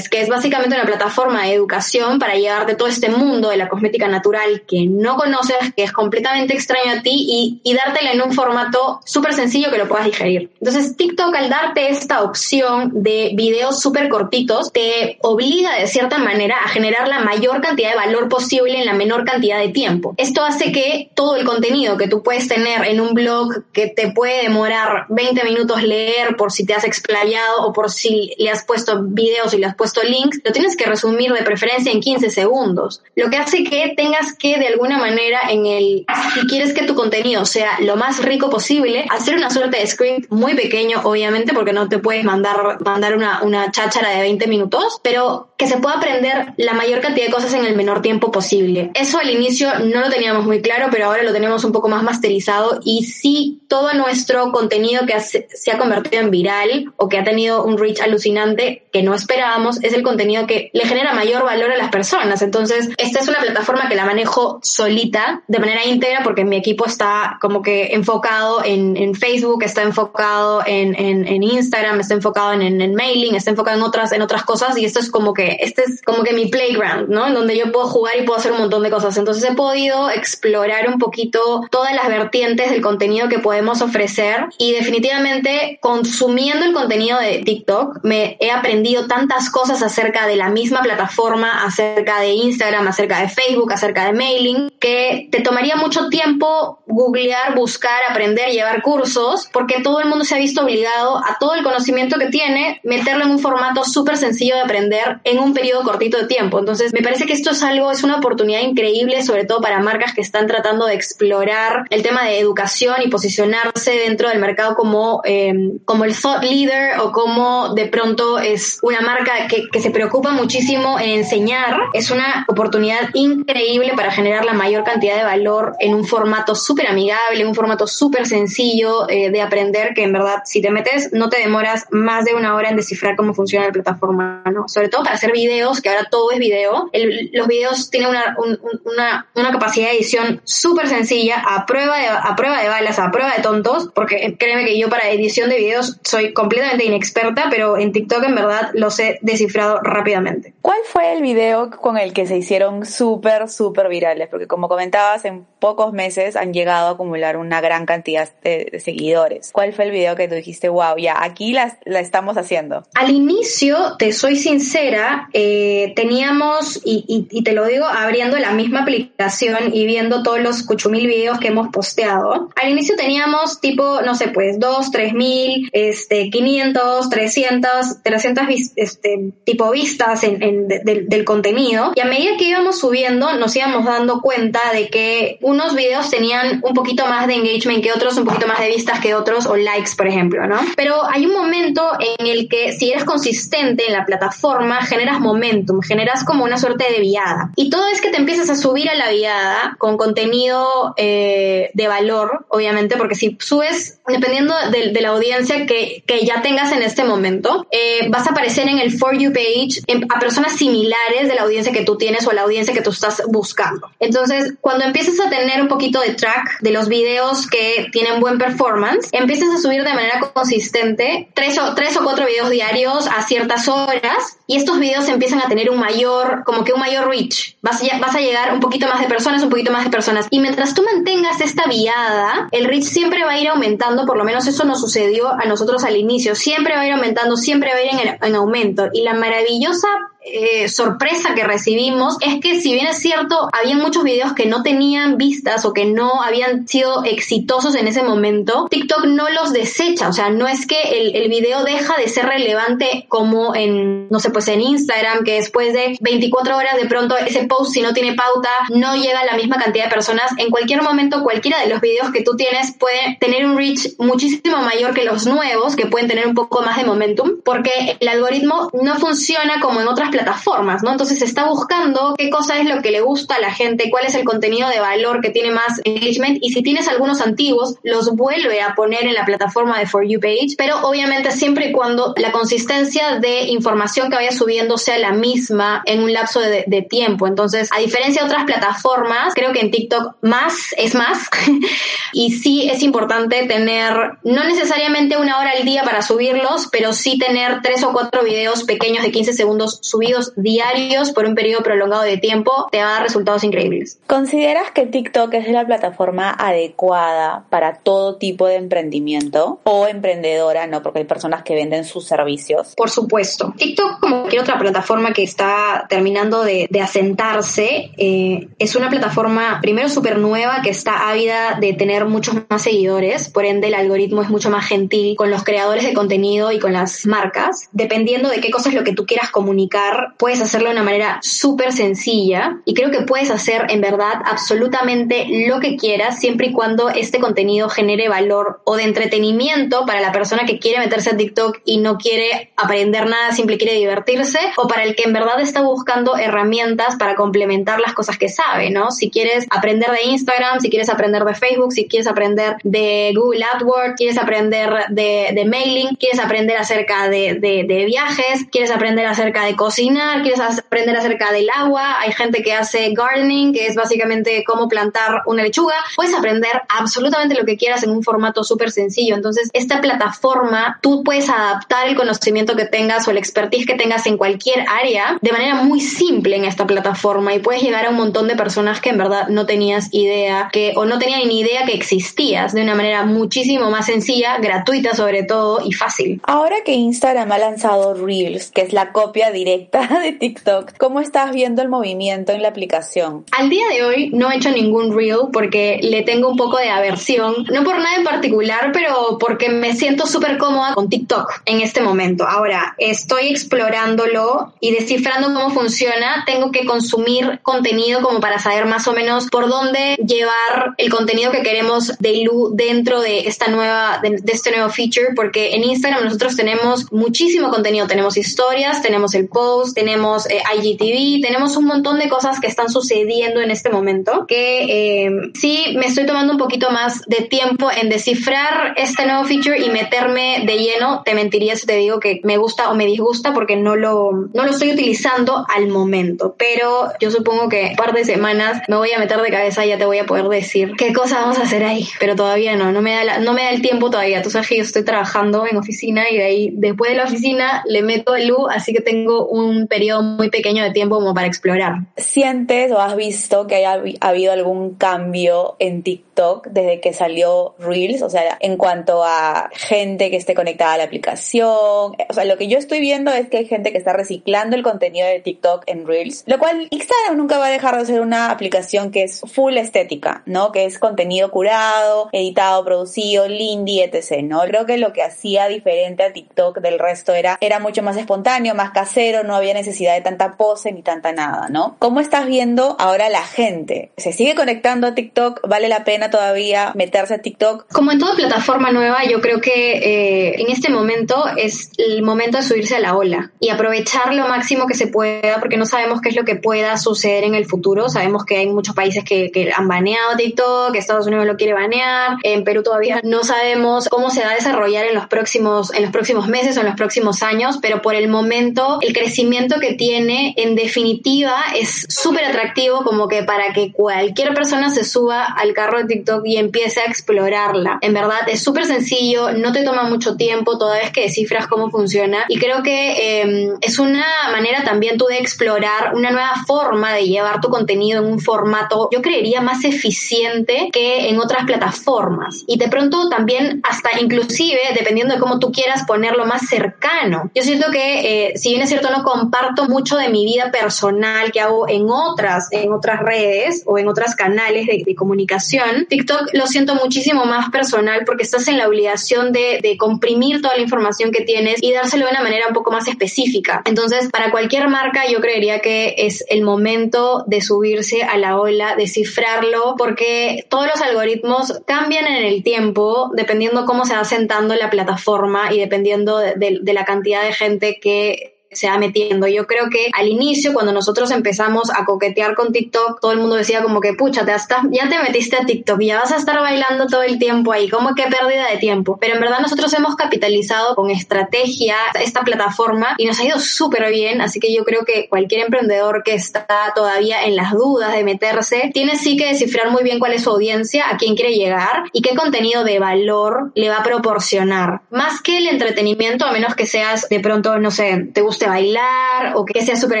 Que 0.10 0.20
es 0.20 0.28
básicamente 0.28 0.76
una 0.76 0.86
plataforma 0.86 1.44
de 1.44 1.54
educación 1.54 2.18
para 2.18 2.34
llevarte 2.34 2.74
todo 2.74 2.88
este 2.88 3.08
mundo 3.08 3.50
de 3.50 3.56
la 3.56 3.68
cosmética 3.68 4.08
natural 4.08 4.62
que 4.66 4.86
no 4.86 5.16
conoces, 5.16 5.74
que 5.76 5.84
es 5.84 5.92
completamente 5.92 6.54
extraño 6.54 6.92
a 6.98 7.02
ti 7.02 7.26
y, 7.28 7.60
y 7.62 7.74
dártela 7.74 8.12
en 8.12 8.22
un 8.22 8.32
formato 8.32 9.00
súper 9.04 9.34
sencillo 9.34 9.70
que 9.70 9.78
lo 9.78 9.88
puedas 9.88 10.06
digerir. 10.06 10.50
Entonces, 10.60 10.96
TikTok 10.96 11.34
al 11.34 11.50
darte 11.50 11.88
esta 11.90 12.22
opción 12.22 13.02
de 13.02 13.32
videos 13.34 13.80
súper 13.80 14.08
cortitos, 14.08 14.72
te 14.72 15.18
obliga 15.22 15.76
de 15.78 15.86
cierta 15.86 16.18
manera 16.18 16.56
a 16.64 16.68
generar 16.68 17.08
la 17.08 17.20
mayor 17.20 17.60
cantidad 17.60 17.90
de 17.90 17.96
valor 17.96 18.28
posible 18.28 18.78
en 18.78 18.86
la 18.86 18.94
menor 18.94 19.24
cantidad 19.24 19.58
de 19.58 19.68
tiempo. 19.68 20.14
Esto 20.16 20.44
hace 20.44 20.72
que 20.72 21.10
todo 21.14 21.36
el 21.36 21.44
contenido 21.44 21.96
que 21.96 22.08
tú 22.08 22.22
puedes 22.22 22.48
tener 22.48 22.84
en 22.86 23.00
un 23.00 23.14
blog 23.14 23.64
que 23.72 23.88
te 23.88 24.10
puede 24.10 24.42
demorar 24.42 25.06
20 25.08 25.44
minutos 25.44 25.82
leer 25.82 26.36
por 26.36 26.52
si 26.52 26.64
te 26.64 26.74
has 26.74 26.84
explayado 26.84 27.62
o 27.62 27.72
por 27.72 27.90
si 27.90 28.32
le 28.38 28.50
has 28.50 28.64
puesto 28.64 29.02
videos 29.02 29.54
y 29.54 29.58
le 29.58 29.66
has 29.66 29.74
puesto 29.74 29.97
links, 30.02 30.40
lo 30.44 30.52
tienes 30.52 30.76
que 30.76 30.86
resumir 30.86 31.32
de 31.32 31.42
preferencia 31.42 31.92
en 31.92 32.00
15 32.00 32.30
segundos. 32.30 33.02
Lo 33.14 33.30
que 33.30 33.36
hace 33.36 33.64
que 33.64 33.94
tengas 33.96 34.34
que 34.34 34.58
de 34.58 34.68
alguna 34.68 34.98
manera 34.98 35.40
en 35.50 35.66
el, 35.66 36.06
si 36.34 36.46
quieres 36.46 36.72
que 36.72 36.84
tu 36.84 36.94
contenido 36.94 37.44
sea 37.44 37.80
lo 37.80 37.96
más 37.96 38.22
rico 38.24 38.50
posible, 38.50 39.06
hacer 39.10 39.36
una 39.36 39.50
suerte 39.50 39.78
de 39.78 39.86
script 39.86 40.30
muy 40.30 40.54
pequeño, 40.54 41.00
obviamente, 41.04 41.52
porque 41.54 41.72
no 41.72 41.88
te 41.88 41.98
puedes 41.98 42.24
mandar, 42.24 42.78
mandar 42.84 43.16
una, 43.16 43.42
una 43.42 43.70
cháchara 43.70 44.10
de 44.10 44.20
20 44.20 44.46
minutos, 44.46 45.00
pero 45.02 45.48
que 45.56 45.66
se 45.66 45.78
pueda 45.78 45.96
aprender 45.96 46.54
la 46.56 46.72
mayor 46.72 47.00
cantidad 47.00 47.26
de 47.26 47.32
cosas 47.32 47.52
en 47.52 47.64
el 47.64 47.74
menor 47.74 48.00
tiempo 48.00 48.30
posible. 48.30 48.92
Eso 48.94 49.18
al 49.18 49.28
inicio 49.28 49.68
no 49.80 50.00
lo 50.00 50.08
teníamos 50.08 50.46
muy 50.46 50.62
claro, 50.62 50.86
pero 50.90 51.06
ahora 51.06 51.24
lo 51.24 51.32
tenemos 51.32 51.64
un 51.64 51.72
poco 51.72 51.88
más 51.88 52.02
masterizado 52.02 52.80
y 52.84 53.04
sí 53.04 53.60
todo 53.68 53.92
nuestro 53.94 54.50
contenido 54.50 55.04
que 55.06 55.20
se 55.20 55.70
ha 55.70 55.78
convertido 55.78 56.22
en 56.22 56.30
viral 56.30 56.92
o 56.96 57.08
que 57.08 57.18
ha 57.18 57.24
tenido 57.24 57.64
un 57.64 57.78
reach 57.78 58.00
alucinante 58.00 58.86
que 58.92 59.02
no 59.02 59.14
esperábamos 59.14 59.82
es 59.82 59.92
el 59.92 60.02
contenido 60.02 60.46
que 60.46 60.70
le 60.72 60.84
genera 60.86 61.12
mayor 61.12 61.44
valor 61.44 61.70
a 61.70 61.76
las 61.76 61.90
personas. 61.90 62.42
Entonces, 62.42 62.88
esta 62.96 63.20
es 63.20 63.28
una 63.28 63.40
plataforma 63.40 63.88
que 63.88 63.94
la 63.94 64.04
manejo 64.04 64.58
solita, 64.62 65.42
de 65.46 65.58
manera 65.58 65.84
íntegra, 65.84 66.22
porque 66.24 66.44
mi 66.44 66.56
equipo 66.56 66.86
está 66.86 67.38
como 67.40 67.62
que 67.62 67.88
enfocado 67.92 68.64
en, 68.64 68.96
en 68.96 69.14
Facebook, 69.14 69.62
está 69.62 69.82
enfocado 69.82 70.62
en, 70.66 70.94
en, 70.98 71.26
en, 71.26 71.42
Instagram, 71.42 72.00
está 72.00 72.14
enfocado 72.14 72.52
en, 72.52 72.94
mailing, 72.94 73.34
está 73.34 73.50
enfocado 73.50 73.76
en 73.76 73.82
otras, 73.82 74.12
en 74.12 74.22
otras 74.22 74.44
cosas 74.44 74.76
y 74.78 74.84
esto 74.84 75.00
es 75.00 75.10
como 75.10 75.34
que, 75.34 75.58
este 75.60 75.82
es 75.82 76.02
como 76.02 76.22
que 76.22 76.32
mi 76.32 76.46
playground, 76.46 77.08
¿no? 77.08 77.26
En 77.26 77.34
donde 77.34 77.56
yo 77.56 77.70
puedo 77.70 77.86
jugar 77.86 78.14
y 78.18 78.22
puedo 78.22 78.38
hacer 78.38 78.52
un 78.52 78.58
montón 78.58 78.82
de 78.82 78.90
cosas. 78.90 79.16
Entonces 79.16 79.44
he 79.48 79.54
podido 79.54 80.10
explorar 80.10 80.88
un 80.88 80.98
poquito 80.98 81.66
todas 81.70 81.94
las 81.94 82.08
vertientes 82.08 82.70
del 82.70 82.80
contenido 82.80 83.28
que 83.28 83.38
podemos 83.58 83.82
ofrecer 83.82 84.46
y 84.56 84.70
definitivamente 84.70 85.78
consumiendo 85.80 86.64
el 86.64 86.72
contenido 86.72 87.18
de 87.18 87.42
TikTok 87.44 88.04
me 88.04 88.36
he 88.38 88.52
aprendido 88.52 89.08
tantas 89.08 89.50
cosas 89.50 89.82
acerca 89.82 90.28
de 90.28 90.36
la 90.36 90.48
misma 90.48 90.80
plataforma, 90.80 91.64
acerca 91.64 92.20
de 92.20 92.28
Instagram, 92.30 92.86
acerca 92.86 93.20
de 93.20 93.28
Facebook, 93.28 93.72
acerca 93.72 94.04
de 94.04 94.12
mailing, 94.12 94.70
que 94.78 95.28
te 95.32 95.40
tomaría 95.40 95.74
mucho 95.74 96.08
tiempo 96.08 96.78
googlear, 96.86 97.56
buscar, 97.56 98.00
aprender, 98.08 98.50
llevar 98.50 98.80
cursos, 98.82 99.48
porque 99.52 99.82
todo 99.82 100.00
el 100.00 100.08
mundo 100.08 100.24
se 100.24 100.36
ha 100.36 100.38
visto 100.38 100.62
obligado 100.62 101.18
a 101.18 101.36
todo 101.40 101.54
el 101.54 101.64
conocimiento 101.64 102.16
que 102.16 102.26
tiene, 102.26 102.80
meterlo 102.84 103.24
en 103.24 103.30
un 103.30 103.40
formato 103.40 103.82
súper 103.82 104.16
sencillo 104.18 104.54
de 104.54 104.62
aprender 104.62 105.18
en 105.24 105.40
un 105.40 105.52
periodo 105.52 105.82
cortito 105.82 106.18
de 106.18 106.26
tiempo. 106.26 106.60
Entonces, 106.60 106.92
me 106.92 107.02
parece 107.02 107.26
que 107.26 107.32
esto 107.32 107.50
es 107.50 107.62
algo, 107.64 107.90
es 107.90 108.04
una 108.04 108.18
oportunidad 108.18 108.60
increíble, 108.60 109.22
sobre 109.22 109.44
todo 109.44 109.60
para 109.60 109.80
marcas 109.80 110.14
que 110.14 110.20
están 110.20 110.46
tratando 110.46 110.86
de 110.86 110.94
explorar 110.94 111.86
el 111.90 112.02
tema 112.04 112.24
de 112.24 112.38
educación 112.38 112.96
y 113.04 113.08
posicionarse 113.48 113.90
dentro 113.92 114.28
del 114.28 114.38
mercado 114.38 114.74
como, 114.74 115.22
eh, 115.24 115.54
como 115.84 116.04
el 116.04 116.14
thought 116.14 116.42
leader 116.42 116.98
o 117.00 117.12
como 117.12 117.74
de 117.74 117.86
pronto 117.86 118.38
es 118.38 118.78
una 118.82 119.00
marca 119.00 119.48
que, 119.48 119.68
que 119.70 119.80
se 119.80 119.90
preocupa 119.90 120.30
muchísimo 120.32 120.98
en 120.98 121.10
enseñar. 121.10 121.78
Es 121.92 122.10
una 122.10 122.44
oportunidad 122.48 123.10
increíble 123.14 123.92
para 123.96 124.10
generar 124.10 124.44
la 124.44 124.52
mayor 124.52 124.84
cantidad 124.84 125.16
de 125.16 125.24
valor 125.24 125.74
en 125.80 125.94
un 125.94 126.04
formato 126.04 126.54
súper 126.54 126.88
amigable, 126.88 127.46
un 127.46 127.54
formato 127.54 127.86
súper 127.86 128.26
sencillo 128.26 129.08
eh, 129.08 129.30
de 129.30 129.42
aprender 129.42 129.94
que 129.94 130.02
en 130.02 130.12
verdad 130.12 130.42
si 130.44 130.60
te 130.60 130.70
metes 130.70 131.12
no 131.12 131.28
te 131.28 131.38
demoras 131.38 131.86
más 131.90 132.24
de 132.24 132.34
una 132.34 132.54
hora 132.54 132.70
en 132.70 132.76
descifrar 132.76 133.16
cómo 133.16 133.34
funciona 133.34 133.66
la 133.66 133.72
plataforma, 133.72 134.42
¿no? 134.52 134.68
Sobre 134.68 134.88
todo 134.88 135.02
para 135.02 135.14
hacer 135.14 135.32
videos, 135.32 135.80
que 135.80 135.88
ahora 135.88 136.08
todo 136.10 136.30
es 136.30 136.38
video. 136.38 136.90
Los 137.32 137.46
videos 137.46 137.90
tienen 137.90 138.10
una, 138.10 138.36
un, 138.38 138.58
una, 138.84 139.26
una, 139.34 139.52
capacidad 139.52 139.88
de 139.88 139.96
edición 139.96 140.40
súper 140.44 140.88
sencilla, 140.88 141.42
a 141.46 141.66
prueba, 141.66 141.98
de, 141.98 142.08
a 142.08 142.36
prueba 142.36 142.60
de 142.60 142.68
balas, 142.68 142.98
a 142.98 143.10
prueba 143.10 143.32
de 143.34 143.37
tontos, 143.42 143.90
porque 143.94 144.36
créeme 144.38 144.64
que 144.64 144.78
yo 144.78 144.88
para 144.88 145.10
edición 145.10 145.50
de 145.50 145.56
videos 145.56 145.98
soy 146.04 146.32
completamente 146.32 146.84
inexperta, 146.84 147.46
pero 147.50 147.78
en 147.78 147.92
TikTok 147.92 148.24
en 148.24 148.34
verdad 148.34 148.70
los 148.74 148.98
he 148.98 149.18
descifrado 149.22 149.80
rápidamente. 149.82 150.54
¿Cuál 150.62 150.78
fue 150.84 151.12
el 151.12 151.22
video 151.22 151.70
con 151.70 151.98
el 151.98 152.12
que 152.12 152.26
se 152.26 152.36
hicieron 152.36 152.84
súper, 152.84 153.48
súper 153.48 153.88
virales? 153.88 154.28
Porque 154.28 154.46
como 154.46 154.68
comentabas, 154.68 155.24
en 155.24 155.46
pocos 155.58 155.92
meses 155.92 156.36
han 156.36 156.52
llegado 156.52 156.88
a 156.88 156.90
acumular 156.92 157.36
una 157.36 157.60
gran 157.60 157.86
cantidad 157.86 158.28
de, 158.42 158.68
de 158.70 158.80
seguidores. 158.80 159.50
¿Cuál 159.52 159.72
fue 159.72 159.86
el 159.86 159.90
video 159.90 160.14
que 160.16 160.28
tú 160.28 160.34
dijiste, 160.34 160.68
wow, 160.68 160.96
ya, 160.98 161.22
aquí 161.22 161.52
la, 161.52 161.78
la 161.84 162.00
estamos 162.00 162.36
haciendo? 162.36 162.84
Al 162.94 163.10
inicio, 163.10 163.96
te 163.98 164.12
soy 164.12 164.36
sincera, 164.36 165.28
eh, 165.32 165.92
teníamos, 165.96 166.80
y, 166.84 167.04
y, 167.08 167.28
y, 167.30 167.42
te 167.42 167.52
lo 167.52 167.66
digo, 167.66 167.86
abriendo 167.86 168.38
la 168.38 168.52
misma 168.52 168.82
aplicación 168.82 169.74
y 169.74 169.86
viendo 169.86 170.22
todos 170.22 170.40
los 170.40 170.62
cuchumil 170.62 171.06
videos 171.06 171.38
que 171.38 171.48
hemos 171.48 171.68
posteado. 171.68 172.50
Al 172.60 172.70
inicio 172.70 172.96
teníamos 172.96 173.27
tipo, 173.60 174.00
no 174.02 174.14
sé, 174.14 174.28
pues, 174.28 174.58
2, 174.58 174.90
3 174.90 175.12
mil, 175.14 175.68
este, 175.72 176.30
500, 176.30 177.08
300, 177.08 178.02
300 178.02 178.44
este, 178.76 179.32
tipo 179.44 179.70
vistas 179.70 180.22
en, 180.24 180.42
en 180.42 180.68
de, 180.68 180.80
de, 180.84 181.04
del 181.06 181.24
contenido. 181.24 181.92
Y 181.94 182.00
a 182.00 182.04
medida 182.04 182.36
que 182.36 182.44
íbamos 182.44 182.78
subiendo, 182.78 183.32
nos 183.34 183.54
íbamos 183.56 183.84
dando 183.84 184.20
cuenta 184.20 184.60
de 184.72 184.88
que 184.88 185.38
unos 185.42 185.74
videos 185.74 186.10
tenían 186.10 186.60
un 186.62 186.74
poquito 186.74 187.06
más 187.06 187.26
de 187.26 187.34
engagement 187.34 187.82
que 187.82 187.92
otros, 187.92 188.16
un 188.16 188.24
poquito 188.24 188.46
más 188.46 188.60
de 188.60 188.68
vistas 188.68 189.00
que 189.00 189.14
otros, 189.14 189.46
o 189.46 189.56
likes, 189.56 189.92
por 189.96 190.06
ejemplo, 190.06 190.46
¿no? 190.46 190.58
Pero 190.76 191.04
hay 191.08 191.26
un 191.26 191.32
momento 191.32 191.82
en 192.18 192.26
el 192.26 192.48
que 192.48 192.72
si 192.72 192.90
eres 192.90 193.04
consistente 193.04 193.86
en 193.86 193.92
la 193.92 194.04
plataforma, 194.04 194.82
generas 194.82 195.20
momentum, 195.20 195.80
generas 195.82 196.24
como 196.24 196.44
una 196.44 196.58
suerte 196.58 196.86
de 196.92 197.00
viada. 197.00 197.52
Y 197.56 197.70
todo 197.70 197.86
es 197.88 198.00
que 198.00 198.10
te 198.10 198.18
empiezas 198.18 198.50
a 198.50 198.56
subir 198.56 198.88
a 198.88 198.94
la 198.94 199.10
viada 199.10 199.76
con 199.78 199.96
contenido 199.96 200.94
eh, 200.96 201.70
de 201.74 201.88
valor, 201.88 202.46
obviamente, 202.48 202.96
porque 202.96 203.14
si 203.18 203.36
subes, 203.40 204.00
dependiendo 204.06 204.54
de, 204.70 204.98
la 205.00 205.10
audiencia 205.10 205.66
que, 205.66 206.02
que, 206.06 206.24
ya 206.24 206.42
tengas 206.42 206.72
en 206.72 206.82
este 206.82 207.04
momento, 207.04 207.66
eh, 207.70 208.08
vas 208.08 208.26
a 208.26 208.30
aparecer 208.30 208.68
en 208.68 208.78
el 208.78 208.92
For 208.92 209.16
You 209.16 209.32
page 209.32 209.82
a 210.14 210.18
personas 210.18 210.56
similares 210.56 211.28
de 211.28 211.34
la 211.34 211.42
audiencia 211.42 211.72
que 211.72 211.84
tú 211.84 211.96
tienes 211.96 212.26
o 212.26 212.32
la 212.32 212.42
audiencia 212.42 212.74
que 212.74 212.80
tú 212.80 212.90
estás 212.90 213.22
buscando. 213.28 213.90
Entonces, 214.00 214.54
cuando 214.60 214.84
empiezas 214.84 215.20
a 215.20 215.28
tener 215.28 215.60
un 215.60 215.68
poquito 215.68 216.00
de 216.00 216.14
track 216.14 216.60
de 216.60 216.70
los 216.70 216.88
videos 216.88 217.46
que 217.46 217.88
tienen 217.92 218.20
buen 218.20 218.38
performance, 218.38 219.08
empiezas 219.12 219.48
a 219.54 219.58
subir 219.58 219.84
de 219.84 219.94
manera 219.94 220.20
consistente 220.20 221.28
tres 221.34 221.58
o, 221.58 221.74
tres 221.74 221.96
o 221.96 222.04
cuatro 222.04 222.26
videos 222.26 222.50
diarios 222.50 223.06
a 223.06 223.22
ciertas 223.22 223.68
horas 223.68 224.37
y 224.50 224.56
estos 224.56 224.78
videos 224.78 225.06
empiezan 225.08 225.40
a 225.40 225.46
tener 225.46 225.68
un 225.68 225.78
mayor, 225.78 226.42
como 226.44 226.64
que 226.64 226.72
un 226.72 226.80
mayor 226.80 227.06
reach. 227.06 227.54
Vas 227.60 227.82
a, 227.82 227.98
vas 227.98 228.16
a 228.16 228.20
llegar 228.20 228.54
un 228.54 228.60
poquito 228.60 228.88
más 228.88 228.98
de 228.98 229.06
personas, 229.06 229.42
un 229.42 229.50
poquito 229.50 229.70
más 229.70 229.84
de 229.84 229.90
personas. 229.90 230.26
Y 230.30 230.40
mientras 230.40 230.72
tú 230.72 230.82
mantengas 230.82 231.42
esta 231.42 231.66
viada, 231.66 232.48
el 232.50 232.64
reach 232.64 232.84
siempre 232.84 233.24
va 233.24 233.32
a 233.32 233.38
ir 233.38 233.48
aumentando, 233.48 234.06
por 234.06 234.16
lo 234.16 234.24
menos 234.24 234.46
eso 234.46 234.64
nos 234.64 234.80
sucedió 234.80 235.28
a 235.28 235.44
nosotros 235.44 235.84
al 235.84 235.98
inicio. 235.98 236.34
Siempre 236.34 236.74
va 236.74 236.80
a 236.80 236.86
ir 236.86 236.94
aumentando, 236.94 237.36
siempre 237.36 237.72
va 237.72 237.78
a 237.78 237.82
ir 237.82 237.90
en, 237.92 238.18
en 238.22 238.34
aumento. 238.34 238.88
Y 238.90 239.02
la 239.02 239.12
maravillosa 239.12 239.88
eh, 240.20 240.68
sorpresa 240.68 241.34
que 241.34 241.44
recibimos 241.44 242.16
es 242.20 242.40
que 242.40 242.60
si 242.60 242.72
bien 242.72 242.86
es 242.86 242.98
cierto, 242.98 243.48
había 243.52 243.76
muchos 243.76 244.04
videos 244.04 244.32
que 244.34 244.46
no 244.46 244.62
tenían 244.62 245.16
vistas 245.16 245.64
o 245.64 245.72
que 245.72 245.84
no 245.84 246.22
habían 246.22 246.66
sido 246.66 247.04
exitosos 247.04 247.74
en 247.74 247.86
ese 247.86 248.02
momento, 248.02 248.66
TikTok 248.70 249.06
no 249.06 249.28
los 249.30 249.52
desecha, 249.52 250.08
o 250.08 250.12
sea, 250.12 250.30
no 250.30 250.46
es 250.48 250.66
que 250.66 250.80
el, 250.82 251.16
el 251.16 251.28
video 251.28 251.64
deja 251.64 251.96
de 251.96 252.08
ser 252.08 252.26
relevante 252.26 253.06
como 253.08 253.54
en, 253.54 254.08
no 254.08 254.18
sé, 254.18 254.30
pues 254.30 254.48
en 254.48 254.60
Instagram, 254.60 255.24
que 255.24 255.34
después 255.34 255.72
de 255.72 255.96
24 256.00 256.56
horas 256.56 256.76
de 256.76 256.86
pronto 256.86 257.16
ese 257.16 257.44
post 257.46 257.72
si 257.72 257.80
no 257.80 257.92
tiene 257.92 258.14
pauta 258.14 258.50
no 258.74 258.96
llega 258.96 259.20
a 259.20 259.26
la 259.26 259.36
misma 259.36 259.56
cantidad 259.56 259.84
de 259.84 259.90
personas, 259.90 260.32
en 260.38 260.50
cualquier 260.50 260.82
momento 260.82 261.22
cualquiera 261.22 261.60
de 261.60 261.68
los 261.68 261.80
videos 261.80 262.10
que 262.12 262.22
tú 262.22 262.36
tienes 262.36 262.74
puede 262.76 263.16
tener 263.20 263.46
un 263.46 263.56
reach 263.56 263.96
muchísimo 263.98 264.58
mayor 264.58 264.94
que 264.94 265.04
los 265.04 265.26
nuevos, 265.26 265.76
que 265.76 265.86
pueden 265.86 266.08
tener 266.08 266.26
un 266.26 266.34
poco 266.34 266.62
más 266.62 266.76
de 266.76 266.84
momentum, 266.84 267.40
porque 267.44 267.96
el 268.00 268.08
algoritmo 268.08 268.70
no 268.72 268.96
funciona 268.96 269.60
como 269.60 269.80
en 269.80 269.88
otras 269.88 270.07
otras 270.08 270.24
plataformas, 270.24 270.82
¿no? 270.82 270.92
Entonces 270.92 271.22
está 271.22 271.46
buscando 271.46 272.14
qué 272.16 272.30
cosa 272.30 272.58
es 272.58 272.66
lo 272.68 272.82
que 272.82 272.90
le 272.90 273.00
gusta 273.00 273.36
a 273.36 273.40
la 273.40 273.52
gente, 273.52 273.90
cuál 273.90 274.06
es 274.06 274.14
el 274.14 274.24
contenido 274.24 274.68
de 274.68 274.80
valor 274.80 275.20
que 275.20 275.30
tiene 275.30 275.50
más 275.50 275.80
engagement 275.84 276.38
y 276.40 276.50
si 276.50 276.62
tienes 276.62 276.88
algunos 276.88 277.20
antiguos, 277.20 277.76
los 277.82 278.14
vuelve 278.14 278.60
a 278.60 278.74
poner 278.74 279.04
en 279.04 279.14
la 279.14 279.24
plataforma 279.24 279.78
de 279.78 279.86
For 279.86 280.06
You 280.06 280.20
page, 280.20 280.54
pero 280.56 280.80
obviamente 280.82 281.30
siempre 281.30 281.68
y 281.68 281.72
cuando 281.72 282.14
la 282.16 282.32
consistencia 282.32 283.18
de 283.20 283.42
información 283.42 284.10
que 284.10 284.16
vaya 284.16 284.32
subiendo 284.32 284.78
sea 284.78 284.98
la 284.98 285.12
misma 285.12 285.82
en 285.84 286.02
un 286.02 286.12
lapso 286.12 286.40
de, 286.40 286.64
de 286.66 286.82
tiempo. 286.82 287.26
Entonces, 287.26 287.70
a 287.72 287.78
diferencia 287.78 288.22
de 288.22 288.28
otras 288.28 288.44
plataformas, 288.44 289.34
creo 289.34 289.52
que 289.52 289.60
en 289.60 289.70
TikTok 289.70 290.16
más 290.22 290.74
es 290.76 290.94
más 290.94 291.28
y 292.12 292.32
sí 292.32 292.68
es 292.70 292.82
importante 292.82 293.46
tener 293.46 293.92
no 294.22 294.44
necesariamente 294.44 295.16
una 295.16 295.38
hora 295.38 295.52
al 295.56 295.64
día 295.64 295.82
para 295.84 296.02
subirlos, 296.02 296.68
pero 296.70 296.92
sí 296.92 297.18
tener 297.18 297.60
tres 297.62 297.82
o 297.84 297.92
cuatro 297.92 298.22
videos 298.24 298.64
pequeños 298.64 299.04
de 299.04 299.10
15 299.10 299.32
segundos 299.32 299.78
subidos 299.82 299.97
diarios 300.36 301.12
por 301.12 301.24
un 301.24 301.34
periodo 301.34 301.62
prolongado 301.62 302.02
de 302.02 302.18
tiempo 302.18 302.68
te 302.70 302.78
va 302.78 302.88
a 302.88 302.92
dar 302.92 303.02
resultados 303.02 303.44
increíbles. 303.44 303.98
¿Consideras 304.06 304.70
que 304.70 304.86
TikTok 304.86 305.34
es 305.34 305.48
la 305.48 305.66
plataforma 305.66 306.30
adecuada 306.30 307.44
para 307.50 307.76
todo 307.76 308.16
tipo 308.16 308.46
de 308.46 308.56
emprendimiento 308.56 309.60
o 309.64 309.86
emprendedora, 309.86 310.66
no? 310.66 310.82
Porque 310.82 311.00
hay 311.00 311.04
personas 311.04 311.42
que 311.42 311.54
venden 311.54 311.84
sus 311.84 312.06
servicios. 312.06 312.74
Por 312.76 312.90
supuesto. 312.90 313.54
TikTok, 313.56 314.00
como 314.00 314.20
cualquier 314.20 314.42
otra 314.42 314.58
plataforma 314.58 315.12
que 315.12 315.22
está 315.22 315.86
terminando 315.88 316.44
de, 316.44 316.68
asentarse, 316.78 317.90
eh, 317.96 318.48
es 318.58 318.76
una 318.76 318.88
plataforma 318.88 319.58
primero 319.60 319.88
súper 319.88 320.18
nueva 320.18 320.62
que 320.62 320.70
está 320.70 321.10
ávida 321.10 321.58
de 321.60 321.72
tener 321.72 322.04
muchos 322.04 322.36
más 322.48 322.62
seguidores, 322.62 323.28
por 323.28 323.44
ende 323.44 323.68
el 323.68 323.74
algoritmo 323.74 324.22
es 324.22 324.30
mucho 324.30 324.48
más 324.48 324.66
gentil 324.66 325.16
con 325.16 325.30
los 325.30 325.42
creadores 325.44 325.84
de 325.84 325.92
contenido 325.92 326.52
y 326.52 326.58
con 326.58 326.72
las 326.72 327.06
marcas. 327.06 327.68
Dependiendo 327.72 328.28
de 328.28 328.40
qué 328.40 328.50
cosa 328.50 328.68
es 328.68 328.74
lo 328.74 328.84
que 328.84 328.92
tú 328.92 329.06
quieras 329.06 329.30
comunicar, 329.30 329.87
puedes 330.18 330.40
hacerlo 330.40 330.68
de 330.68 330.74
una 330.74 330.84
manera 330.84 331.18
súper 331.22 331.72
sencilla 331.72 332.58
y 332.64 332.74
creo 332.74 332.90
que 332.90 333.02
puedes 333.02 333.30
hacer 333.30 333.66
en 333.68 333.80
verdad 333.80 334.22
absolutamente 334.24 335.26
lo 335.48 335.60
que 335.60 335.76
quieras 335.76 336.18
siempre 336.18 336.48
y 336.48 336.52
cuando 336.52 336.88
este 336.88 337.20
contenido 337.20 337.68
genere 337.68 338.08
valor 338.08 338.60
o 338.64 338.76
de 338.76 338.84
entretenimiento 338.84 339.84
para 339.86 340.00
la 340.00 340.12
persona 340.12 340.44
que 340.46 340.58
quiere 340.58 340.78
meterse 340.78 341.10
a 341.10 341.16
TikTok 341.16 341.58
y 341.64 341.78
no 341.78 341.96
quiere 341.98 342.52
aprender 342.56 343.08
nada, 343.08 343.32
simple 343.32 343.58
quiere 343.58 343.74
divertirse 343.74 344.38
o 344.56 344.66
para 344.66 344.84
el 344.84 344.94
que 344.94 345.04
en 345.04 345.12
verdad 345.12 345.40
está 345.40 345.62
buscando 345.62 346.16
herramientas 346.16 346.96
para 346.96 347.14
complementar 347.14 347.80
las 347.80 347.94
cosas 347.94 348.18
que 348.18 348.28
sabe, 348.28 348.70
¿no? 348.70 348.90
Si 348.90 349.10
quieres 349.10 349.46
aprender 349.50 349.90
de 349.90 350.04
Instagram, 350.04 350.60
si 350.60 350.70
quieres 350.70 350.88
aprender 350.88 351.24
de 351.24 351.34
Facebook, 351.34 351.72
si 351.72 351.86
quieres 351.86 352.06
aprender 352.06 352.56
de 352.62 353.12
Google 353.14 353.44
AdWords, 353.54 353.94
quieres 353.96 354.18
aprender 354.18 354.70
de, 354.90 355.44
mailing, 355.46 355.96
quieres 355.96 356.20
aprender 356.20 356.56
acerca 356.56 357.08
de, 357.08 357.34
de, 357.34 357.84
viajes, 357.84 358.46
quieres 358.50 358.70
aprender 358.70 359.06
acerca 359.06 359.44
de 359.44 359.56
cocinar, 359.78 360.22
quieres 360.22 360.40
aprender 360.40 360.96
acerca 360.96 361.30
del 361.30 361.48
agua, 361.54 362.00
hay 362.00 362.10
gente 362.10 362.42
que 362.42 362.52
hace 362.52 362.90
gardening, 362.90 363.52
que 363.52 363.68
es 363.68 363.76
básicamente 363.76 364.42
cómo 364.44 364.66
plantar 364.66 365.22
una 365.26 365.44
lechuga, 365.44 365.76
puedes 365.94 366.14
aprender 366.14 366.50
absolutamente 366.68 367.36
lo 367.36 367.44
que 367.44 367.56
quieras 367.56 367.84
en 367.84 367.90
un 367.90 368.02
formato 368.02 368.42
súper 368.42 368.72
sencillo. 368.72 369.14
Entonces, 369.14 369.50
esta 369.52 369.80
plataforma, 369.80 370.80
tú 370.82 371.04
puedes 371.04 371.28
adaptar 371.28 371.86
el 371.86 371.94
conocimiento 371.94 372.56
que 372.56 372.64
tengas 372.64 373.06
o 373.06 373.12
el 373.12 373.18
expertise 373.18 373.66
que 373.66 373.76
tengas 373.76 374.06
en 374.06 374.16
cualquier 374.16 374.64
área 374.68 375.16
de 375.20 375.30
manera 375.30 375.54
muy 375.62 375.80
simple 375.80 376.34
en 376.34 376.44
esta 376.44 376.66
plataforma 376.66 377.32
y 377.34 377.38
puedes 377.38 377.62
llegar 377.62 377.86
a 377.86 377.90
un 377.90 377.96
montón 377.96 378.26
de 378.26 378.34
personas 378.34 378.80
que 378.80 378.90
en 378.90 378.98
verdad 378.98 379.28
no 379.28 379.46
tenías 379.46 379.90
idea 379.92 380.48
que 380.52 380.72
o 380.74 380.86
no 380.86 380.98
tenían 380.98 381.28
ni 381.28 381.38
idea 381.38 381.64
que 381.64 381.74
existías 381.74 382.52
de 382.52 382.62
una 382.62 382.74
manera 382.74 383.04
muchísimo 383.04 383.70
más 383.70 383.86
sencilla, 383.86 384.38
gratuita 384.38 384.96
sobre 384.96 385.22
todo 385.22 385.60
y 385.64 385.72
fácil. 385.72 386.20
Ahora 386.24 386.56
que 386.64 386.72
Instagram 386.72 387.30
ha 387.30 387.38
lanzado 387.38 387.94
Reels, 387.94 388.50
que 388.50 388.62
es 388.62 388.72
la 388.72 388.90
copia 388.90 389.30
directa 389.30 389.67
de 390.02 390.12
TikTok, 390.12 390.76
¿cómo 390.78 391.00
estás 391.00 391.32
viendo 391.32 391.62
el 391.62 391.68
movimiento 391.68 392.32
en 392.32 392.42
la 392.42 392.48
aplicación? 392.48 393.24
Al 393.32 393.48
día 393.48 393.66
de 393.68 393.84
hoy 393.84 394.10
no 394.12 394.30
he 394.30 394.36
hecho 394.36 394.50
ningún 394.50 394.96
Reel 394.96 395.28
porque 395.32 395.80
le 395.82 396.02
tengo 396.02 396.28
un 396.28 396.36
poco 396.36 396.58
de 396.58 396.70
aversión, 396.70 397.44
no 397.52 397.64
por 397.64 397.76
nada 397.76 397.96
en 397.96 398.04
particular, 398.04 398.70
pero 398.72 399.18
porque 399.18 399.50
me 399.50 399.74
siento 399.74 400.06
súper 400.06 400.38
cómoda 400.38 400.74
con 400.74 400.88
TikTok 400.88 401.42
en 401.44 401.60
este 401.60 401.80
momento. 401.80 402.26
Ahora, 402.26 402.74
estoy 402.78 403.28
explorándolo 403.28 404.52
y 404.60 404.72
descifrando 404.72 405.32
cómo 405.34 405.50
funciona, 405.50 406.24
tengo 406.26 406.50
que 406.50 406.64
consumir 406.64 407.40
contenido 407.42 408.00
como 408.00 408.20
para 408.20 408.38
saber 408.38 408.66
más 408.66 408.86
o 408.88 408.92
menos 408.92 409.28
por 409.28 409.48
dónde 409.48 409.96
llevar 409.96 410.74
el 410.78 410.90
contenido 410.90 411.30
que 411.30 411.42
queremos 411.42 411.98
de 411.98 412.24
Lu 412.24 412.50
dentro 412.54 413.00
de 413.00 413.28
esta 413.28 413.48
nueva, 413.48 414.00
de, 414.02 414.20
este 414.26 414.50
nuevo 414.50 414.70
feature, 414.70 415.08
porque 415.14 415.54
en 415.54 415.64
Instagram 415.64 416.04
nosotros 416.04 416.36
tenemos 416.36 416.90
muchísimo 416.92 417.50
contenido, 417.50 417.86
tenemos 417.86 418.16
historias, 418.16 418.82
tenemos 418.82 419.14
el 419.14 419.28
post, 419.28 419.57
tenemos 419.74 420.28
eh, 420.30 420.42
IGTV, 420.56 421.22
tenemos 421.22 421.56
un 421.56 421.66
montón 421.66 421.98
de 421.98 422.08
cosas 422.08 422.40
que 422.40 422.46
están 422.46 422.68
sucediendo 422.68 423.40
en 423.40 423.50
este 423.50 423.70
momento, 423.70 424.26
que 424.26 425.06
eh, 425.06 425.10
sí 425.34 425.74
me 425.76 425.86
estoy 425.86 426.06
tomando 426.06 426.32
un 426.32 426.38
poquito 426.38 426.70
más 426.70 427.02
de 427.06 427.22
tiempo 427.22 427.70
en 427.70 427.88
descifrar 427.88 428.74
este 428.76 429.06
nuevo 429.06 429.24
feature 429.24 429.58
y 429.58 429.70
meterme 429.70 430.44
de 430.46 430.58
lleno, 430.58 431.02
te 431.04 431.14
mentiría 431.14 431.56
si 431.56 431.66
te 431.66 431.76
digo 431.76 432.00
que 432.00 432.20
me 432.24 432.36
gusta 432.36 432.70
o 432.70 432.74
me 432.74 432.86
disgusta 432.86 433.32
porque 433.32 433.56
no 433.56 433.76
lo, 433.76 434.12
no 434.12 434.44
lo 434.44 434.50
estoy 434.50 434.72
utilizando 434.72 435.44
al 435.54 435.68
momento, 435.68 436.34
pero 436.38 436.88
yo 437.00 437.10
supongo 437.10 437.48
que 437.48 437.68
un 437.70 437.76
par 437.76 437.92
de 437.94 438.04
semanas 438.04 438.62
me 438.68 438.76
voy 438.76 438.92
a 438.92 438.98
meter 438.98 439.20
de 439.20 439.30
cabeza 439.30 439.64
y 439.64 439.70
ya 439.70 439.78
te 439.78 439.84
voy 439.84 439.98
a 439.98 440.06
poder 440.06 440.28
decir 440.28 440.72
qué 440.76 440.92
cosa 440.92 441.20
vamos 441.20 441.38
a 441.38 441.42
hacer 441.42 441.64
ahí, 441.64 441.86
pero 442.00 442.16
todavía 442.16 442.56
no, 442.56 442.72
no 442.72 442.82
me 442.82 442.92
da, 442.92 443.18
no 443.18 443.32
me 443.32 443.42
da 443.42 443.50
el 443.50 443.62
tiempo 443.62 443.90
todavía, 443.90 444.22
tú 444.22 444.30
sabes 444.30 444.48
que 444.48 444.56
yo 444.56 444.62
estoy 444.62 444.84
trabajando 444.84 445.46
en 445.46 445.56
oficina 445.56 446.10
y 446.10 446.16
de 446.16 446.24
ahí 446.24 446.50
después 446.52 446.90
de 446.90 446.96
la 446.96 447.04
oficina 447.04 447.62
le 447.66 447.82
meto 447.82 448.14
el 448.14 448.28
luz, 448.28 448.48
así 448.50 448.72
que 448.72 448.80
tengo 448.80 449.26
un 449.26 449.47
periodo 449.66 450.02
muy 450.02 450.30
pequeño 450.30 450.62
de 450.62 450.70
tiempo 450.70 450.96
como 450.96 451.14
para 451.14 451.26
explorar. 451.26 451.86
¿Sientes 451.96 452.70
o 452.72 452.80
has 452.80 452.96
visto 452.96 453.46
que 453.46 453.56
haya 453.56 453.82
habido 454.00 454.32
algún 454.32 454.74
cambio 454.74 455.56
en 455.58 455.82
TikTok 456.18 456.48
desde 456.48 456.80
que 456.80 456.92
salió 456.92 457.54
Reels? 457.58 458.02
O 458.02 458.10
sea, 458.10 458.36
en 458.40 458.56
cuanto 458.56 459.04
a 459.04 459.50
gente 459.52 460.10
que 460.10 460.16
esté 460.16 460.34
conectada 460.34 460.72
a 460.72 460.78
la 460.78 460.84
aplicación, 460.84 461.48
o 461.48 462.12
sea, 462.12 462.24
lo 462.24 462.36
que 462.36 462.48
yo 462.48 462.58
estoy 462.58 462.80
viendo 462.80 463.12
es 463.12 463.28
que 463.28 463.38
hay 463.38 463.46
gente 463.46 463.70
que 463.70 463.78
está 463.78 463.92
reciclando 463.92 464.56
el 464.56 464.64
contenido 464.64 465.06
de 465.06 465.20
TikTok 465.20 465.62
en 465.66 465.86
Reels, 465.86 466.24
lo 466.26 466.38
cual 466.38 466.66
Instagram 466.70 467.16
nunca 467.16 467.38
va 467.38 467.46
a 467.46 467.50
dejar 467.50 467.78
de 467.78 467.86
ser 467.86 468.00
una 468.00 468.30
aplicación 468.30 468.90
que 468.90 469.04
es 469.04 469.20
full 469.32 469.56
estética, 469.56 470.22
¿no? 470.26 470.50
Que 470.50 470.64
es 470.64 470.80
contenido 470.80 471.30
curado, 471.30 472.08
editado, 472.12 472.64
producido, 472.64 473.28
lindy, 473.28 473.80
etc., 473.80 474.22
¿no? 474.22 474.40
Creo 474.40 474.66
que 474.66 474.78
lo 474.78 474.92
que 474.92 475.02
hacía 475.02 475.46
diferente 475.46 476.02
a 476.02 476.12
TikTok 476.12 476.58
del 476.58 476.80
resto 476.80 477.14
era, 477.14 477.38
era 477.40 477.60
mucho 477.60 477.82
más 477.82 477.96
espontáneo, 477.96 478.56
más 478.56 478.72
casero, 478.72 479.22
no 479.22 479.36
había 479.36 479.54
necesidad 479.54 479.94
de 479.94 480.00
tanta 480.00 480.36
pose 480.36 480.72
ni 480.72 480.82
tanta 480.82 481.12
nada, 481.12 481.48
¿no? 481.48 481.76
¿Cómo 481.78 482.00
estás 482.00 482.26
viendo 482.26 482.74
ahora 482.80 483.08
la 483.08 483.22
gente? 483.22 483.92
¿Se 483.96 484.12
sigue 484.12 484.34
conectando 484.34 484.88
a 484.88 484.94
TikTok? 484.94 485.46
¿Vale 485.46 485.68
la 485.68 485.84
pena 485.84 486.07
todavía 486.10 486.72
meterse 486.74 487.14
a 487.14 487.18
TikTok? 487.18 487.66
Como 487.72 487.92
en 487.92 487.98
toda 487.98 488.14
plataforma 488.14 488.70
nueva, 488.70 489.04
yo 489.04 489.20
creo 489.20 489.40
que 489.40 489.72
eh, 489.78 490.40
en 490.40 490.50
este 490.50 490.70
momento 490.70 491.24
es 491.36 491.70
el 491.78 492.02
momento 492.02 492.38
de 492.38 492.44
subirse 492.44 492.76
a 492.76 492.80
la 492.80 492.96
ola 492.96 493.32
y 493.40 493.50
aprovechar 493.50 494.14
lo 494.14 494.28
máximo 494.28 494.66
que 494.66 494.74
se 494.74 494.86
pueda 494.86 495.38
porque 495.40 495.56
no 495.56 495.66
sabemos 495.66 496.00
qué 496.00 496.10
es 496.10 496.16
lo 496.16 496.24
que 496.24 496.36
pueda 496.36 496.76
suceder 496.76 497.24
en 497.24 497.34
el 497.34 497.46
futuro. 497.46 497.88
Sabemos 497.88 498.24
que 498.24 498.38
hay 498.38 498.46
muchos 498.48 498.74
países 498.74 499.04
que, 499.04 499.30
que 499.30 499.50
han 499.54 499.68
baneado 499.68 500.16
TikTok, 500.16 500.72
que 500.72 500.78
Estados 500.78 501.06
Unidos 501.06 501.26
lo 501.26 501.36
quiere 501.36 501.54
banear, 501.54 502.16
en 502.22 502.44
Perú 502.44 502.62
todavía 502.62 503.00
no 503.04 503.24
sabemos 503.24 503.88
cómo 503.88 504.10
se 504.10 504.22
va 504.22 504.32
a 504.32 504.34
desarrollar 504.34 504.86
en 504.86 504.94
los 504.94 505.06
próximos, 505.06 505.72
en 505.74 505.82
los 505.82 505.92
próximos 505.92 506.28
meses 506.28 506.56
o 506.56 506.60
en 506.60 506.66
los 506.66 506.76
próximos 506.76 507.22
años, 507.22 507.58
pero 507.60 507.82
por 507.82 507.94
el 507.94 508.08
momento 508.08 508.78
el 508.80 508.92
crecimiento 508.92 509.60
que 509.60 509.74
tiene 509.74 510.34
en 510.36 510.54
definitiva 510.54 511.36
es 511.56 511.86
súper 511.88 512.24
atractivo 512.24 512.84
como 512.84 513.08
que 513.08 513.22
para 513.22 513.52
que 513.52 513.72
cualquier 513.72 514.34
persona 514.34 514.70
se 514.70 514.84
suba 514.84 515.24
al 515.24 515.52
carro 515.52 515.78
de 515.78 515.84
TikTok 515.84 515.97
y 516.24 516.36
empiece 516.36 516.80
a 516.80 516.84
explorarla. 516.84 517.78
En 517.80 517.94
verdad 517.94 518.28
es 518.28 518.42
súper 518.42 518.66
sencillo, 518.66 519.32
no 519.32 519.52
te 519.52 519.64
toma 519.64 519.84
mucho 519.84 520.16
tiempo 520.16 520.58
toda 520.58 520.78
vez 520.78 520.90
que 520.90 521.02
descifras 521.02 521.46
cómo 521.46 521.70
funciona 521.70 522.24
y 522.28 522.38
creo 522.38 522.62
que 522.62 523.20
em, 523.20 523.56
es 523.60 523.78
una 523.78 524.06
manera 524.32 524.64
también 524.64 524.98
tú 524.98 525.06
de 525.06 525.18
explorar 525.18 525.94
una 525.94 526.10
nueva 526.10 526.34
forma 526.46 526.92
de 526.92 527.06
llevar 527.06 527.40
tu 527.40 527.48
contenido 527.48 528.02
en 528.02 528.12
un 528.12 528.20
formato, 528.20 528.88
yo 528.92 529.02
creería, 529.02 529.40
más 529.40 529.64
eficiente 529.64 530.68
que 530.72 531.08
en 531.08 531.20
otras 531.20 531.44
plataformas. 531.44 532.44
Y 532.46 532.58
de 532.58 532.68
pronto 532.68 533.08
también 533.08 533.60
hasta 533.62 534.00
inclusive, 534.00 534.60
dependiendo 534.74 535.14
de 535.14 535.20
cómo 535.20 535.38
tú 535.38 535.52
quieras 535.52 535.84
ponerlo 535.86 536.26
más 536.26 536.48
cercano. 536.48 537.30
Yo 537.34 537.42
siento 537.42 537.70
que, 537.70 538.30
eh, 538.30 538.32
si 538.36 538.50
bien 538.50 538.62
es 538.62 538.68
cierto, 538.68 538.90
no 538.90 539.04
comparto 539.04 539.66
mucho 539.66 539.96
de 539.96 540.08
mi 540.08 540.24
vida 540.24 540.50
personal 540.50 541.30
que 541.32 541.40
hago 541.40 541.68
en 541.68 541.88
otras, 541.88 542.48
en 542.50 542.72
otras 542.72 543.00
redes 543.00 543.62
o 543.66 543.78
en 543.78 543.88
otros 543.88 544.14
canales 544.14 544.66
de, 544.66 544.94
comunicación, 544.94 545.86
TikTok 545.88 546.30
lo 546.32 546.46
siento 546.46 546.74
muchísimo 546.74 547.24
más 547.24 547.50
personal 547.50 548.02
porque 548.04 548.22
estás 548.22 548.48
en 548.48 548.58
la 548.58 548.68
obligación 548.68 549.32
de, 549.32 549.60
de 549.62 549.76
comprimir 549.76 550.40
toda 550.42 550.56
la 550.56 550.62
información 550.62 551.10
que 551.10 551.24
tienes 551.24 551.62
y 551.62 551.72
dárselo 551.72 552.06
de 552.06 552.12
una 552.12 552.22
manera 552.22 552.48
un 552.48 552.54
poco 552.54 552.70
más 552.70 552.88
específica. 552.88 553.62
Entonces, 553.64 554.08
para 554.10 554.30
cualquier 554.30 554.68
marca, 554.68 555.02
yo 555.10 555.20
creería 555.20 555.60
que 555.60 555.94
es 555.98 556.24
el 556.28 556.42
momento 556.42 557.24
de 557.26 557.40
subirse 557.40 558.02
a 558.02 558.16
la 558.18 558.38
ola, 558.38 558.74
descifrarlo, 558.76 559.74
porque 559.76 560.46
todos 560.48 560.66
los 560.66 560.80
algoritmos 560.82 561.60
cambian 561.66 562.06
en 562.06 562.24
el 562.24 562.42
tiempo 562.42 563.10
dependiendo 563.14 563.66
cómo 563.66 563.84
se 563.84 563.94
va 563.94 564.04
sentando 564.04 564.54
la 564.54 564.70
plataforma 564.70 565.52
y 565.52 565.58
dependiendo 565.58 566.18
de, 566.18 566.60
la 566.62 566.84
cantidad 566.84 567.22
de 567.22 567.32
gente 567.32 567.78
que 567.80 568.37
se 568.50 568.68
va 568.68 568.78
metiendo. 568.78 569.26
Yo 569.26 569.46
creo 569.46 569.68
que 569.70 569.90
al 569.92 570.08
inicio, 570.08 570.52
cuando 570.52 570.72
nosotros 570.72 571.10
empezamos 571.10 571.70
a 571.70 571.84
coquetear 571.84 572.34
con 572.34 572.52
TikTok, 572.52 573.00
todo 573.00 573.12
el 573.12 573.18
mundo 573.18 573.36
decía 573.36 573.62
como 573.62 573.80
que, 573.80 573.94
pucha, 573.94 574.24
te 574.24 574.34
estás, 574.34 574.62
ya 574.70 574.88
te 574.88 574.98
metiste 574.98 575.36
a 575.36 575.44
TikTok, 575.44 575.80
ya 575.80 576.00
vas 576.00 576.12
a 576.12 576.16
estar 576.16 576.38
bailando 576.40 576.86
todo 576.86 577.02
el 577.02 577.18
tiempo 577.18 577.52
ahí, 577.52 577.68
como 577.68 577.94
que 577.94 578.04
pérdida 578.04 578.50
de 578.50 578.58
tiempo. 578.58 578.98
Pero 579.00 579.14
en 579.14 579.20
verdad 579.20 579.40
nosotros 579.40 579.72
hemos 579.74 579.96
capitalizado 579.96 580.74
con 580.74 580.90
estrategia 580.90 581.76
esta 582.00 582.22
plataforma 582.22 582.94
y 582.98 583.06
nos 583.06 583.18
ha 583.20 583.24
ido 583.24 583.38
súper 583.40 583.90
bien, 583.90 584.20
así 584.20 584.40
que 584.40 584.52
yo 584.54 584.64
creo 584.64 584.84
que 584.84 585.08
cualquier 585.08 585.42
emprendedor 585.42 586.02
que 586.04 586.14
está 586.14 586.46
todavía 586.74 587.24
en 587.24 587.36
las 587.36 587.52
dudas 587.52 587.92
de 587.92 588.04
meterse, 588.04 588.70
tiene 588.72 588.96
sí 588.96 589.16
que 589.16 589.26
descifrar 589.26 589.70
muy 589.70 589.82
bien 589.82 589.98
cuál 589.98 590.12
es 590.12 590.22
su 590.22 590.30
audiencia, 590.30 590.88
a 590.90 590.96
quién 590.96 591.14
quiere 591.14 591.34
llegar 591.34 591.84
y 591.92 592.02
qué 592.02 592.14
contenido 592.14 592.64
de 592.64 592.78
valor 592.78 593.52
le 593.54 593.68
va 593.68 593.76
a 593.76 593.82
proporcionar. 593.82 594.80
Más 594.90 595.20
que 595.22 595.38
el 595.38 595.48
entretenimiento, 595.48 596.24
a 596.24 596.32
menos 596.32 596.54
que 596.54 596.66
seas 596.66 597.08
de 597.08 597.20
pronto, 597.20 597.58
no 597.58 597.70
sé, 597.70 598.08
te 598.12 598.22
guste 598.38 598.48
bailar 598.48 599.32
o 599.34 599.44
que 599.44 599.64
seas 599.64 599.80
súper 599.80 600.00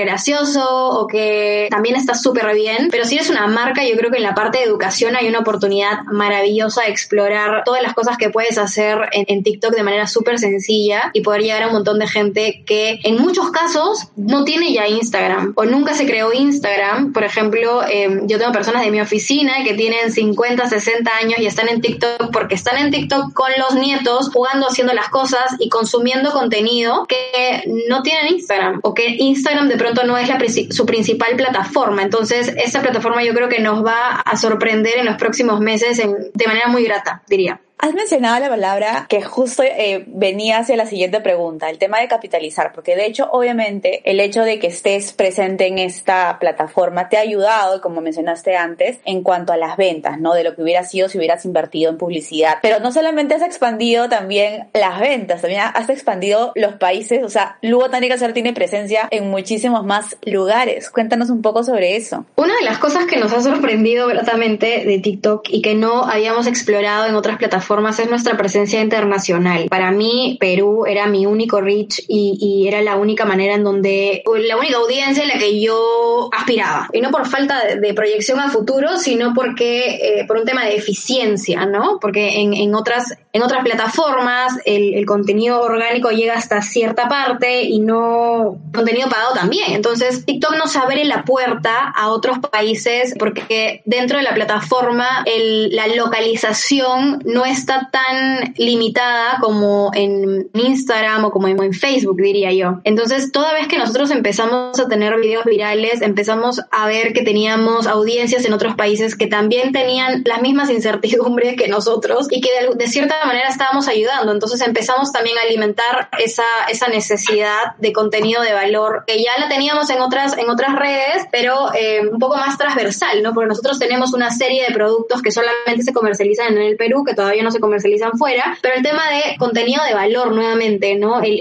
gracioso 0.00 0.64
o 0.64 1.08
que 1.08 1.66
también 1.70 1.96
estás 1.96 2.22
súper 2.22 2.54
bien, 2.54 2.88
pero 2.90 3.04
si 3.04 3.16
eres 3.16 3.30
una 3.30 3.48
marca, 3.48 3.84
yo 3.84 3.96
creo 3.96 4.12
que 4.12 4.18
en 4.18 4.22
la 4.22 4.34
parte 4.34 4.58
de 4.58 4.64
educación 4.64 5.16
hay 5.16 5.28
una 5.28 5.40
oportunidad 5.40 6.04
maravillosa 6.04 6.82
de 6.82 6.90
explorar 6.90 7.64
todas 7.64 7.82
las 7.82 7.94
cosas 7.94 8.16
que 8.16 8.30
puedes 8.30 8.56
hacer 8.56 8.98
en, 9.12 9.42
TikTok 9.42 9.74
de 9.74 9.82
manera 9.82 10.06
súper 10.06 10.38
sencilla 10.38 11.10
y 11.14 11.22
poder 11.22 11.42
llegar 11.42 11.62
a 11.62 11.66
un 11.68 11.72
montón 11.72 11.98
de 11.98 12.06
gente 12.06 12.62
que 12.66 13.00
en 13.02 13.16
muchos 13.16 13.50
casos 13.50 14.08
no 14.16 14.44
tiene 14.44 14.72
ya 14.72 14.86
Instagram 14.86 15.54
o 15.56 15.64
nunca 15.64 15.94
se 15.94 16.06
creó 16.06 16.32
Instagram. 16.32 17.12
Por 17.12 17.24
ejemplo, 17.24 17.82
em, 17.88 18.26
yo 18.26 18.38
tengo 18.38 18.52
personas 18.52 18.82
de 18.84 18.90
mi 18.90 19.00
oficina 19.00 19.64
que 19.64 19.74
tienen 19.74 20.12
50, 20.12 20.68
60 20.68 21.10
años 21.22 21.38
y 21.38 21.46
están 21.46 21.68
en 21.68 21.80
TikTok 21.80 22.30
porque 22.32 22.56
están 22.56 22.78
en 22.78 22.90
TikTok 22.90 23.32
con 23.32 23.50
los 23.58 23.74
nietos 23.76 24.30
jugando, 24.32 24.66
haciendo 24.68 24.92
las 24.92 25.08
cosas 25.08 25.54
y 25.58 25.68
consumiendo 25.68 26.32
contenido 26.32 27.06
que 27.08 27.62
no 27.88 28.02
tienen 28.02 28.27
Instagram 28.28 28.80
o 28.82 28.94
que 28.94 29.16
Instagram 29.18 29.68
de 29.68 29.76
pronto 29.76 30.04
no 30.04 30.16
es 30.16 30.28
la, 30.28 30.38
su 30.70 30.86
principal 30.86 31.36
plataforma. 31.36 32.02
Entonces, 32.02 32.52
esta 32.56 32.82
plataforma 32.82 33.24
yo 33.24 33.34
creo 33.34 33.48
que 33.48 33.60
nos 33.60 33.84
va 33.84 34.20
a 34.20 34.36
sorprender 34.36 34.98
en 34.98 35.06
los 35.06 35.16
próximos 35.16 35.60
meses 35.60 35.98
de 35.98 36.46
manera 36.46 36.68
muy 36.68 36.84
grata, 36.84 37.22
diría. 37.28 37.60
Has 37.80 37.94
mencionado 37.94 38.40
la 38.40 38.48
palabra 38.48 39.06
que 39.08 39.22
justo 39.22 39.62
eh, 39.62 40.02
venía 40.08 40.58
hacia 40.58 40.74
la 40.74 40.86
siguiente 40.86 41.20
pregunta, 41.20 41.70
el 41.70 41.78
tema 41.78 42.00
de 42.00 42.08
capitalizar, 42.08 42.72
porque 42.72 42.96
de 42.96 43.06
hecho, 43.06 43.28
obviamente, 43.30 44.02
el 44.04 44.18
hecho 44.18 44.42
de 44.42 44.58
que 44.58 44.66
estés 44.66 45.12
presente 45.12 45.68
en 45.68 45.78
esta 45.78 46.40
plataforma 46.40 47.08
te 47.08 47.16
ha 47.18 47.20
ayudado, 47.20 47.80
como 47.80 48.00
mencionaste 48.00 48.56
antes, 48.56 48.98
en 49.04 49.22
cuanto 49.22 49.52
a 49.52 49.56
las 49.56 49.76
ventas, 49.76 50.18
¿no? 50.18 50.34
De 50.34 50.42
lo 50.42 50.56
que 50.56 50.62
hubiera 50.62 50.82
sido 50.82 51.08
si 51.08 51.18
hubieras 51.18 51.44
invertido 51.44 51.88
en 51.92 51.98
publicidad. 51.98 52.56
Pero 52.62 52.80
no 52.80 52.90
solamente 52.90 53.36
has 53.36 53.42
expandido 53.42 54.08
también 54.08 54.68
las 54.74 54.98
ventas, 54.98 55.42
también 55.42 55.62
has 55.72 55.88
expandido 55.88 56.50
los 56.56 56.74
países, 56.74 57.22
o 57.22 57.28
sea, 57.28 57.58
Lugo 57.62 57.90
Tánica 57.90 58.16
tiene 58.32 58.52
presencia 58.52 59.06
en 59.12 59.30
muchísimos 59.30 59.84
más 59.84 60.16
lugares. 60.22 60.90
Cuéntanos 60.90 61.30
un 61.30 61.42
poco 61.42 61.62
sobre 61.62 61.94
eso. 61.94 62.26
Una 62.34 62.56
de 62.56 62.64
las 62.64 62.78
cosas 62.78 63.06
que 63.06 63.18
nos 63.18 63.32
ha 63.32 63.40
sorprendido 63.40 64.08
gratamente 64.08 64.84
de 64.84 64.98
TikTok 64.98 65.48
y 65.48 65.62
que 65.62 65.76
no 65.76 66.02
habíamos 66.02 66.48
explorado 66.48 67.06
en 67.06 67.14
otras 67.14 67.38
plataformas 67.38 67.67
formas 67.68 67.98
es 67.98 68.08
nuestra 68.08 68.36
presencia 68.36 68.80
internacional. 68.80 69.66
Para 69.68 69.90
mí, 69.92 70.38
Perú 70.40 70.86
era 70.86 71.06
mi 71.06 71.26
único 71.26 71.60
reach 71.60 72.02
y, 72.08 72.66
era 72.66 72.82
la 72.82 72.96
única 72.96 73.24
manera 73.24 73.54
en 73.54 73.62
donde, 73.62 74.22
la 74.46 74.56
única 74.56 74.78
audiencia 74.78 75.22
en 75.22 75.28
la 75.28 75.38
que 75.38 75.60
yo 75.60 76.30
aspiraba. 76.32 76.88
Y 76.92 77.00
no 77.00 77.10
por 77.10 77.26
falta 77.26 77.76
de, 77.80 77.94
proyección 77.94 78.40
a 78.40 78.48
futuro, 78.48 78.96
sino 78.96 79.34
porque, 79.34 79.98
eh, 80.02 80.24
por 80.26 80.38
un 80.38 80.44
tema 80.44 80.64
de 80.64 80.76
eficiencia, 80.76 81.66
¿no? 81.66 81.98
Porque 82.00 82.40
en, 82.40 82.74
otras, 82.74 83.14
en 83.32 83.42
otras 83.42 83.62
plataformas 83.62 84.58
el, 84.64 85.04
contenido 85.04 85.60
orgánico 85.60 86.10
llega 86.10 86.34
hasta 86.34 86.62
cierta 86.62 87.08
parte 87.08 87.62
y 87.62 87.80
no 87.80 88.56
contenido 88.74 89.08
pagado 89.08 89.34
también. 89.34 89.72
Entonces, 89.72 90.24
TikTok 90.24 90.56
nos 90.56 90.74
abre 90.76 91.04
la 91.04 91.24
puerta 91.24 91.92
a 91.94 92.08
otros 92.08 92.38
países 92.38 93.14
porque 93.18 93.82
dentro 93.84 94.16
de 94.16 94.24
la 94.24 94.34
plataforma 94.34 95.24
la 95.70 95.86
localización 95.88 97.22
no 97.26 97.44
es 97.44 97.57
está 97.58 97.90
tan 97.90 98.54
limitada 98.56 99.38
como 99.40 99.90
en 99.94 100.48
Instagram 100.54 101.24
o 101.26 101.30
como 101.30 101.48
en 101.48 101.72
Facebook, 101.72 102.16
diría 102.16 102.52
yo. 102.52 102.80
Entonces, 102.84 103.32
toda 103.32 103.52
vez 103.52 103.68
que 103.68 103.78
nosotros 103.78 104.10
empezamos 104.10 104.78
a 104.78 104.88
tener 104.88 105.18
videos 105.18 105.44
virales, 105.44 106.02
empezamos 106.02 106.60
a 106.70 106.86
ver 106.86 107.12
que 107.12 107.22
teníamos 107.22 107.86
audiencias 107.86 108.44
en 108.44 108.52
otros 108.52 108.74
países 108.74 109.16
que 109.16 109.26
también 109.26 109.72
tenían 109.72 110.22
las 110.24 110.40
mismas 110.42 110.70
incertidumbres 110.70 111.56
que 111.56 111.68
nosotros 111.68 112.28
y 112.30 112.40
que 112.40 112.50
de, 112.74 112.88
cierta 112.88 113.24
manera 113.26 113.48
estábamos 113.48 113.88
ayudando. 113.88 114.32
Entonces, 114.32 114.60
empezamos 114.60 115.12
también 115.12 115.36
a 115.38 115.42
alimentar 115.42 116.08
esa, 116.18 116.44
esa 116.70 116.88
necesidad 116.88 117.76
de 117.78 117.92
contenido 117.92 118.42
de 118.42 118.52
valor 118.52 119.04
que 119.06 119.22
ya 119.22 119.38
la 119.38 119.48
teníamos 119.48 119.90
en 119.90 120.00
otras, 120.00 120.36
en 120.38 120.48
otras 120.50 120.74
redes, 120.76 121.26
pero 121.30 121.74
eh, 121.74 122.08
un 122.10 122.18
poco 122.18 122.36
más 122.36 122.56
transversal, 122.56 123.22
¿no? 123.22 123.34
Porque 123.34 123.48
nosotros 123.48 123.78
tenemos 123.78 124.12
una 124.14 124.30
serie 124.30 124.64
de 124.66 124.74
productos 124.74 125.22
que 125.22 125.30
solamente 125.30 125.82
se 125.82 125.92
comercializan 125.92 126.56
en 126.56 126.62
el 126.62 126.76
Perú, 126.76 127.04
que 127.04 127.14
todavía 127.14 127.42
no 127.42 127.47
se 127.50 127.60
comercializan 127.60 128.12
fuera, 128.18 128.58
pero 128.62 128.74
el 128.74 128.82
tema 128.82 129.02
de 129.10 129.36
contenido 129.38 129.82
de 129.84 129.94
valor 129.94 130.34
nuevamente, 130.34 130.96
¿no? 130.96 131.20
El, 131.22 131.38